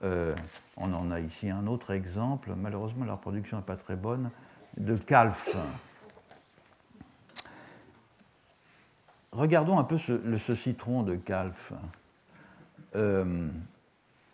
[0.02, 4.30] on en a ici un autre exemple, malheureusement la reproduction n'est pas très bonne,
[4.76, 5.56] de Calf.
[9.32, 11.72] Regardons un peu ce, citron de Calf.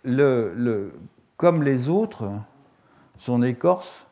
[0.04, 0.92] le,
[1.36, 2.30] comme les autres,
[3.18, 4.06] son écorce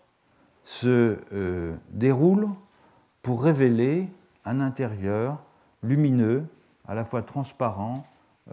[0.64, 2.48] se euh, déroule
[3.22, 4.08] pour révéler
[4.44, 5.38] un intérieur
[5.82, 6.44] lumineux,
[6.86, 8.06] à la fois transparent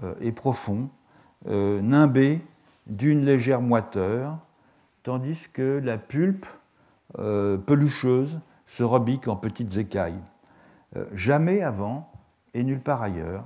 [0.03, 0.89] euh, et profond,
[1.47, 2.41] euh, nimbé
[2.88, 4.38] d'une légère moiteur,
[5.03, 6.45] tandis que la pulpe
[7.65, 10.21] pelucheuse se rebique en petites écailles.
[11.13, 12.09] jamais avant,
[12.54, 13.45] et nulle part ailleurs,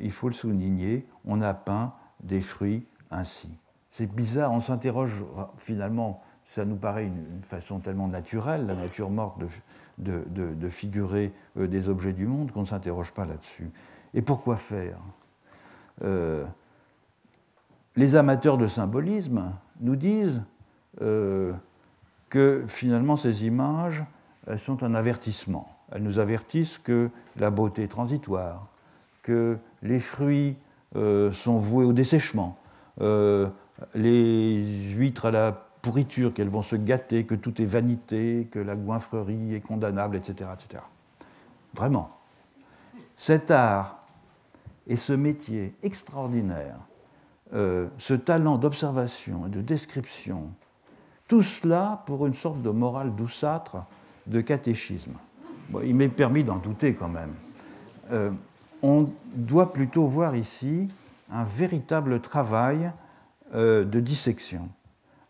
[0.00, 3.48] il faut le souligner, on a peint des fruits ainsi.
[3.90, 5.22] C'est bizarre, on s'interroge
[5.58, 6.22] finalement
[6.54, 9.40] ça nous paraît une, façon tellement naturelle, la nature morte,
[9.98, 13.70] de, figurer euh, des objets du monde qu'on ne s'interroge pas là-dessus.
[14.14, 14.98] Et pourquoi faire?
[16.02, 16.44] Euh,
[17.96, 20.42] Les amateurs de symbolisme nous disent
[21.02, 21.52] euh,
[22.28, 24.04] que finalement ces images
[24.58, 25.73] sont un avertissement.
[25.94, 28.66] Elles nous avertissent que la beauté est transitoire,
[29.22, 30.56] que les fruits
[30.94, 32.58] sont voués au dessèchement,
[33.94, 38.74] les huîtres à la pourriture, qu'elles vont se gâter, que tout est vanité, que la
[38.74, 40.50] goinfrerie est condamnable, etc.
[40.54, 40.82] etc.
[41.74, 42.10] Vraiment.
[43.16, 44.02] Cet art
[44.86, 46.76] et ce métier extraordinaire,
[47.54, 50.50] euh, ce talent d'observation et de description,
[51.28, 53.84] tout cela pour une sorte de morale douceâtre
[54.26, 55.14] de catéchisme.
[55.84, 57.34] Il m'est permis d'en douter quand même.
[58.12, 58.30] Euh,
[58.82, 60.88] on doit plutôt voir ici
[61.30, 62.90] un véritable travail
[63.54, 64.68] euh, de dissection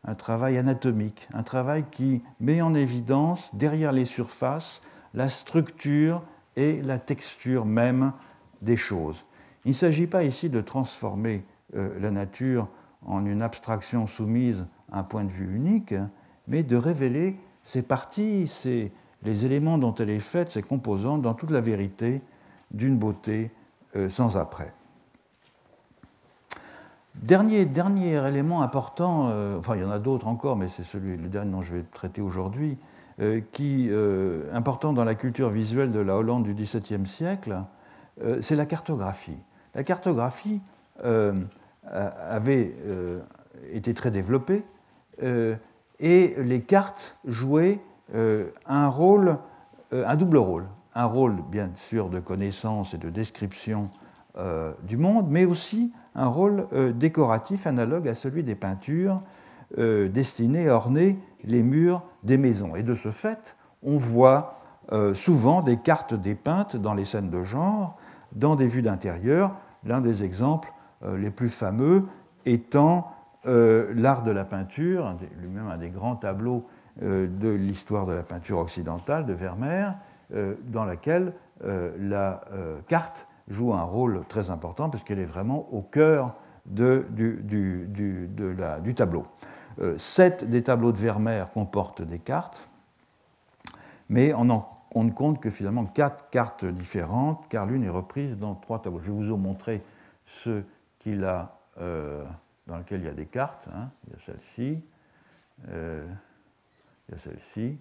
[0.06, 4.80] un travail anatomique, un travail qui met en évidence, derrière les surfaces,
[5.14, 6.22] la structure
[6.56, 8.12] et la texture même
[8.60, 9.24] des choses.
[9.64, 12.68] Il ne s'agit pas ici de transformer euh, la nature
[13.06, 15.94] en une abstraction soumise à un point de vue unique,
[16.46, 18.48] mais de révéler ses parties,
[19.24, 22.22] les éléments dont elle est faite, ses composantes, dans toute la vérité
[22.70, 23.50] d'une beauté
[23.96, 24.72] euh, sans après.
[27.14, 31.16] Dernier, dernier élément important, euh, enfin il y en a d'autres encore, mais c'est celui,
[31.16, 32.78] le dernier dont je vais traiter aujourd'hui,
[33.52, 33.88] qui,
[34.52, 37.62] important dans la culture visuelle de la Hollande du XVIIe siècle,
[38.40, 39.38] c'est la cartographie.
[39.76, 40.60] La cartographie
[41.00, 42.74] avait
[43.72, 44.64] été très développée
[46.00, 47.78] et les cartes jouaient
[48.12, 49.38] un rôle,
[49.92, 50.66] un double rôle.
[50.94, 53.90] Un rôle, bien sûr, de connaissance et de description
[54.82, 59.20] du monde, mais aussi un rôle décoratif analogue à celui des peintures
[59.78, 62.76] euh, destinés à orner les murs des maisons.
[62.76, 64.60] Et de ce fait, on voit
[64.92, 67.96] euh, souvent des cartes dépeintes dans les scènes de genre,
[68.32, 69.56] dans des vues d'intérieur.
[69.84, 72.04] L'un des exemples euh, les plus fameux
[72.46, 73.10] étant
[73.46, 76.64] l'art de la peinture, lui-même un des grands tableaux
[77.00, 79.94] de l'histoire de la peinture occidentale de Vermeer,
[80.30, 82.40] dans laquelle la
[82.86, 86.34] carte joue un rôle très important puisqu'elle est vraiment au cœur
[86.66, 89.26] de, du tableau.
[89.80, 92.68] Euh, sept des tableaux de Vermeer comportent des cartes,
[94.08, 98.80] mais on, ne compte que finalement quatre cartes différentes, car l'une est reprise dans trois
[98.80, 99.00] tableaux.
[99.00, 99.82] Je vais vous montrer
[100.44, 100.64] ceux
[101.00, 102.24] qu'il a, euh,
[102.68, 103.66] dans lesquels il y a des cartes.
[103.74, 103.88] Hein.
[104.06, 104.84] Il y a celle-ci,
[105.70, 106.06] euh,
[107.08, 107.78] il y a celle-ci,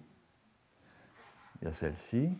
[1.60, 2.30] il y a celle-ci.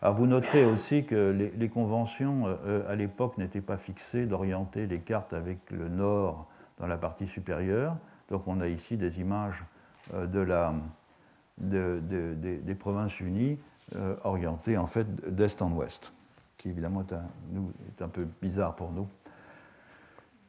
[0.00, 2.46] Alors vous noterez aussi que les, conventions
[2.88, 6.48] à l'époque n'étaient pas fixées d'orienter les cartes avec le nord
[6.78, 7.96] dans la partie supérieure,
[8.28, 9.62] donc on a ici des images
[10.14, 10.26] euh,
[11.60, 13.58] des provinces unies
[13.94, 16.12] euh, orientées en fait d'est en ouest,
[16.58, 19.06] qui évidemment est un, peu bizarre pour nous.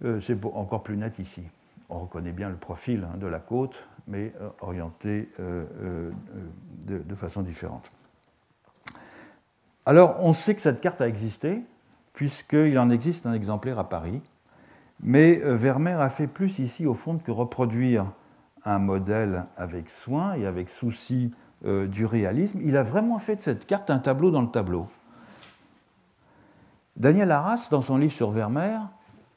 [0.06, 1.44] Euh, c'est encore plus net ici.
[1.90, 3.76] On reconnaît bien le profil hein, de la côte,
[4.08, 6.12] mais orienté de,
[6.86, 7.92] de, façon différente.
[9.86, 11.62] Alors, on sait que cette carte a existé,
[12.14, 14.22] puisqu'il en existe un exemplaire à Paris,
[15.02, 18.06] mais euh, Vermeer a fait plus ici, au fond, que reproduire
[18.66, 21.32] un modèle avec soin et avec souci
[21.66, 22.60] euh, du réalisme.
[22.64, 24.88] Il a vraiment fait de cette carte un tableau dans le tableau.
[26.96, 28.80] Daniel Arras, dans son livre sur Vermeer,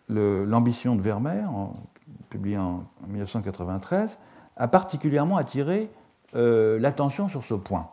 [0.08, 1.48] L'ambition de Vermeer,
[2.30, 4.20] publié en 1993,
[4.56, 5.90] a particulièrement attiré
[6.34, 7.88] euh, l'attention sur ce point.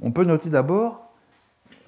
[0.00, 1.04] On peut noter d'abord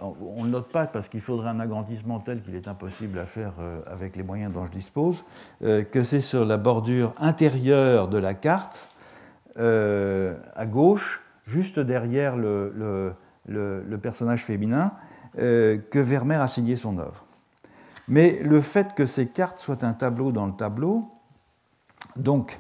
[0.03, 3.27] on ne le note pas parce qu'il faudrait un agrandissement tel qu'il est impossible à
[3.27, 5.27] faire euh, avec les moyens dont je dispose,
[5.63, 8.89] euh, que c'est sur la bordure intérieure de la carte,
[9.57, 13.15] à gauche, juste derrière le,
[14.03, 14.93] personnage féminin,
[15.35, 17.27] que Vermeer a signé son œuvre.
[18.09, 21.11] Mais le fait que ces cartes soient un tableau dans le tableau,
[22.17, 22.59] donc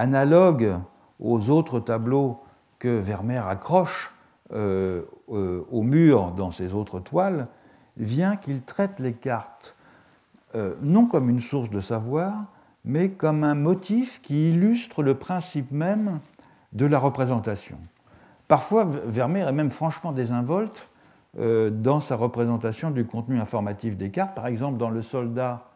[0.00, 0.78] analogue
[1.20, 2.40] aux autres tableaux
[2.78, 4.12] que Vermeer accroche
[4.52, 7.46] euh, euh, au mur dans ses autres toiles
[7.98, 9.76] vient qu'il traite les cartes
[10.56, 12.46] euh, non comme une source de savoir,
[12.84, 16.18] mais comme un motif qui illustre le principe même
[16.72, 17.76] de la représentation.
[18.48, 20.88] Parfois, Vermeer est même franchement désinvolte
[21.38, 24.34] dans sa représentation du contenu informatif des cartes.
[24.34, 25.68] Par exemple, dans Le soldat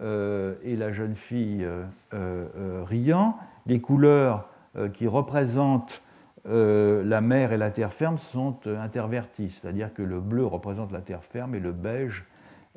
[0.00, 1.66] et la jeune fille
[2.12, 3.36] riant,
[3.66, 4.48] les couleurs
[4.92, 6.02] qui représentent
[6.46, 10.92] euh, la mer et la terre ferme sont euh, intervertis, c'est-à-dire que le bleu représente
[10.92, 12.26] la terre ferme et le beige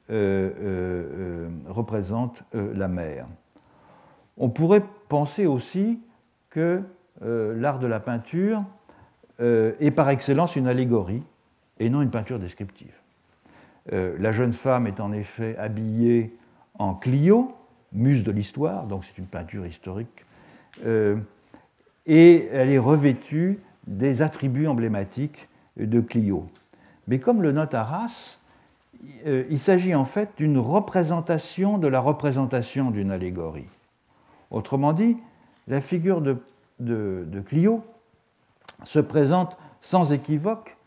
[0.10, 3.28] euh, représente la mer.
[4.38, 6.00] On pourrait penser aussi
[6.50, 6.82] que
[7.20, 8.64] l'art de la peinture
[9.40, 11.24] est par excellence une allégorie
[11.80, 12.94] et non une peinture descriptive.
[13.92, 16.34] la jeune femme est en effet habillée
[16.80, 17.54] en Clio,
[17.92, 20.26] muse de l'histoire, donc c'est une peinture historique
[20.86, 25.48] et elle est revêtue des attributs emblématiques
[25.78, 26.46] de Clio.
[27.08, 28.38] Mais comme le note Arras,
[29.26, 33.70] euh, il s'agit en fait d'une représentation de la représentation d'une allégorie.
[34.52, 35.18] Autrement dit,
[35.68, 36.38] la figure de,
[36.80, 37.84] de, Clio
[38.84, 40.78] se présente sans équivoque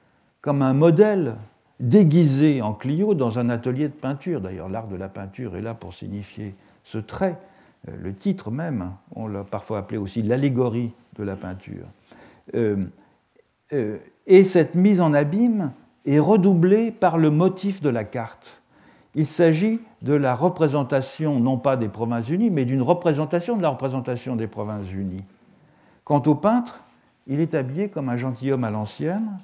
[0.40, 1.36] comme un modèle
[1.78, 4.40] déguisé en Clio dans un atelier de peinture.
[4.40, 7.38] D'ailleurs, l'art de la peinture est là pour signifier ce trait.
[7.88, 11.86] Euh, le titre même, on l'a parfois appelé aussi l'allégorie de la peinture.
[12.54, 12.84] Euh,
[13.72, 15.72] euh, et cette mise en abîme
[16.06, 18.60] est redoublée par le motif de la carte.
[19.14, 24.36] Il s'agit de la représentation, non pas des Provinces-Unies, mais d'une représentation de la représentation
[24.36, 25.24] des Provinces-Unies.
[26.04, 26.80] Quant au peintre,
[27.26, 29.38] il est habillé comme un gentilhomme à l'ancienne,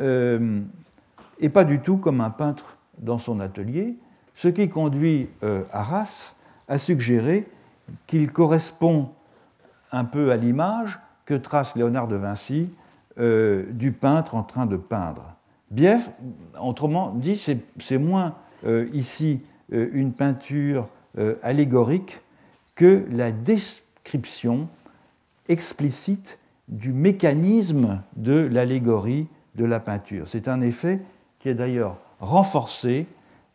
[0.00, 3.96] et pas du tout comme un peintre dans son atelier,
[4.36, 5.28] ce qui conduit
[5.72, 6.34] Arras
[6.68, 7.46] à suggérer
[8.06, 9.10] qu'il correspond
[9.92, 12.70] un peu à l'image que trace Léonard de Vinci
[13.18, 15.34] euh, du peintre en train de peindre.
[15.70, 16.10] Bief,
[16.60, 17.40] autrement dit,
[17.80, 18.34] c'est moins
[18.66, 19.40] euh, ici
[19.72, 20.88] euh, une peinture
[21.44, 22.20] allégorique
[22.74, 24.66] que la description
[25.48, 30.28] explicite du mécanisme de l'allégorie de la peinture.
[30.28, 31.00] C'est un effet
[31.38, 33.06] qui est d'ailleurs renforcé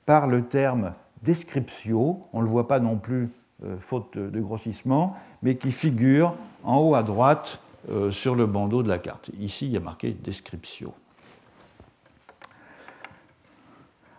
[0.05, 0.93] par le terme
[1.23, 3.29] descriptio, on ne le voit pas non plus
[3.65, 7.59] euh, faute de grossissement, mais qui figure en haut à droite
[7.89, 9.31] euh, sur le bandeau de la carte.
[9.37, 10.93] Ici, il y a marqué descriptio.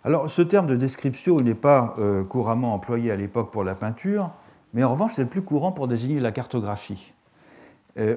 [0.05, 4.31] Alors, ce terme de descriptio n'est pas euh, couramment employé à l'époque pour la peinture,
[4.75, 7.13] mais en revanche, c'est le plus courant pour désigner la cartographie.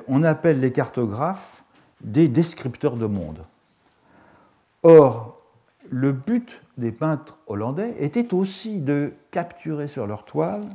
[0.07, 1.63] on appelle les cartographes
[2.01, 3.43] des descripteurs de monde.
[4.83, 5.42] Or,
[5.89, 10.67] le but des peintres hollandais était aussi de capturer sur leur toile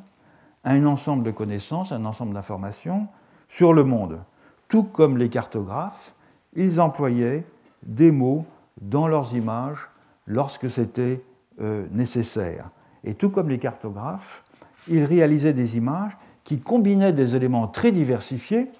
[0.64, 3.08] un ensemble de connaissances, un ensemble d'informations
[3.48, 4.20] sur le monde.
[4.68, 6.14] Tout comme les cartographes,
[6.54, 7.44] ils employaient
[7.82, 8.44] des mots
[8.80, 9.88] dans leurs images
[10.26, 11.22] lorsque c'était
[11.60, 12.68] euh, nécessaire.
[13.04, 14.44] Et tout comme les cartographes,
[14.88, 18.70] ils réalisaient des images qui combinaient des éléments très diversifiés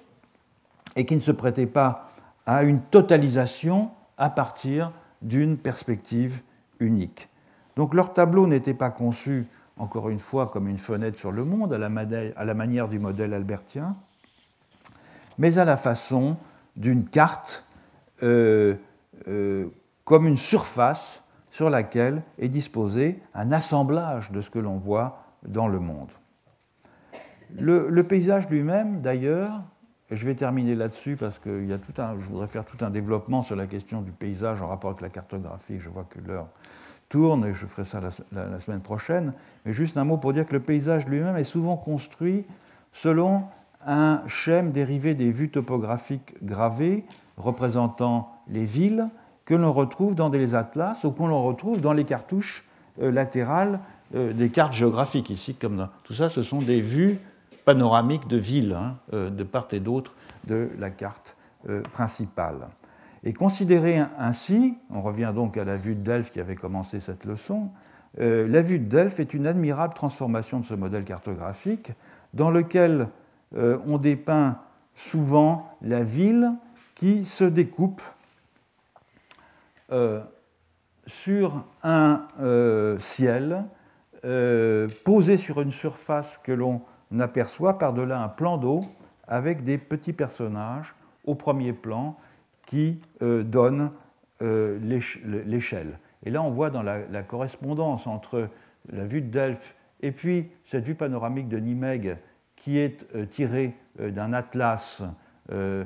[0.95, 2.11] et qui ne se prêtaient pas
[2.45, 4.91] à une totalisation à partir
[5.21, 6.41] d'une perspective
[6.79, 7.29] unique.
[7.75, 9.47] Donc leur tableau n'était pas conçu,
[9.77, 13.95] encore une fois, comme une fenêtre sur le monde, à la, manière du modèle albertien,
[15.37, 16.37] mais à la façon
[16.75, 17.65] d'une carte,
[18.23, 18.75] euh,
[19.27, 19.67] euh,
[20.03, 25.67] comme une surface sur laquelle est disposé un assemblage de ce que l'on voit dans
[25.67, 26.11] le monde.
[27.57, 29.61] le paysage lui-même, d'ailleurs,
[30.11, 32.89] je vais terminer là-dessus parce que y a tout un, je voudrais faire tout un
[32.89, 35.79] développement sur la question du paysage en rapport avec la cartographie.
[35.79, 36.47] Je vois que l'heure
[37.09, 37.99] tourne et je ferai ça
[38.31, 39.33] la, semaine prochaine.
[39.65, 42.45] Mais juste un mot pour dire que le paysage lui-même est souvent construit
[42.91, 43.43] selon
[43.85, 47.05] un schème dérivé des vues topographiques gravées
[47.37, 49.07] représentant les villes
[49.45, 52.67] que l'on retrouve dans des atlas ou que l'on retrouve dans les cartouches
[53.01, 53.79] euh, latérales
[54.15, 55.29] euh, des cartes géographiques.
[55.29, 57.19] Ici, comme tout ça, ce sont des vues
[57.69, 60.15] panoramique de ville, hein, euh, de part et d'autre
[60.45, 61.37] de la carte
[61.69, 62.67] euh, principale.
[63.23, 67.25] Et considéré ainsi, on revient donc à la vue de Delphes qui avait commencé cette
[67.25, 67.69] leçon,
[68.19, 71.91] euh, la vue de Delphes est une admirable transformation de ce modèle cartographique
[72.33, 73.07] dans lequel
[73.55, 74.57] on dépeint
[74.95, 76.51] souvent la ville
[76.95, 78.01] qui se découpe
[81.07, 82.27] sur un
[82.99, 83.65] ciel
[85.03, 86.81] posé sur une surface que l'on
[87.11, 88.81] on aperçoit par-delà un plan d'eau
[89.27, 90.93] avec des petits personnages
[91.25, 92.17] au premier plan
[92.65, 93.91] qui euh, donnent
[94.41, 94.79] euh,
[95.45, 95.99] l'échelle.
[96.25, 98.49] Et là, on voit dans la, correspondance entre
[98.91, 102.17] la vue de Delphes et puis cette vue panoramique de Nimègue
[102.55, 105.01] qui est euh, tirée d'un atlas
[105.49, 105.85] de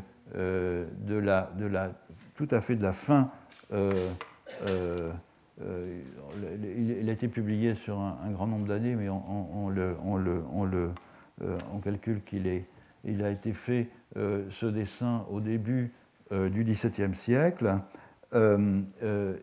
[1.07, 1.49] la,
[2.36, 3.28] tout à fait de la fin
[5.61, 9.95] il a été publié sur un, grand nombre d'années, mais on, le,
[11.41, 12.47] on calcule qu'il
[13.03, 15.91] il a été fait euh, ce dessin au début
[16.31, 17.77] euh, du XVIIe siècle.
[18.31, 19.38] le,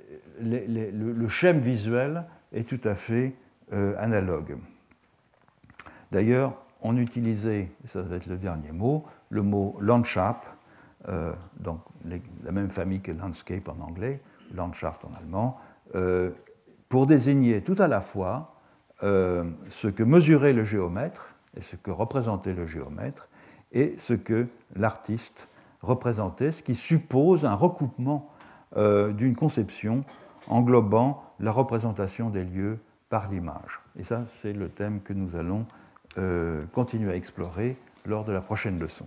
[1.28, 3.34] schème visuel est tout à fait
[3.98, 4.56] analogue.
[6.10, 10.42] D'ailleurs, on utilisait, ça va être le dernier mot, le mot Landschaft,
[11.60, 14.20] donc la même famille que landscape en anglais,
[14.52, 15.60] Landschaft en allemand,
[16.88, 18.56] pour désigner tout à la fois
[19.02, 23.28] ce que mesurait le géomètre et ce que représentait le géomètre
[23.72, 24.46] et ce que
[24.76, 25.48] l'artiste
[25.82, 28.30] représentait, ce qui suppose un recoupement
[28.76, 30.02] euh, d'une conception
[30.48, 32.78] englobant la représentation des lieux
[33.08, 33.80] par l'image.
[33.98, 35.66] Et ça, c'est le thème que nous allons
[36.18, 37.76] euh, continuer à explorer
[38.06, 39.06] lors de la prochaine leçon.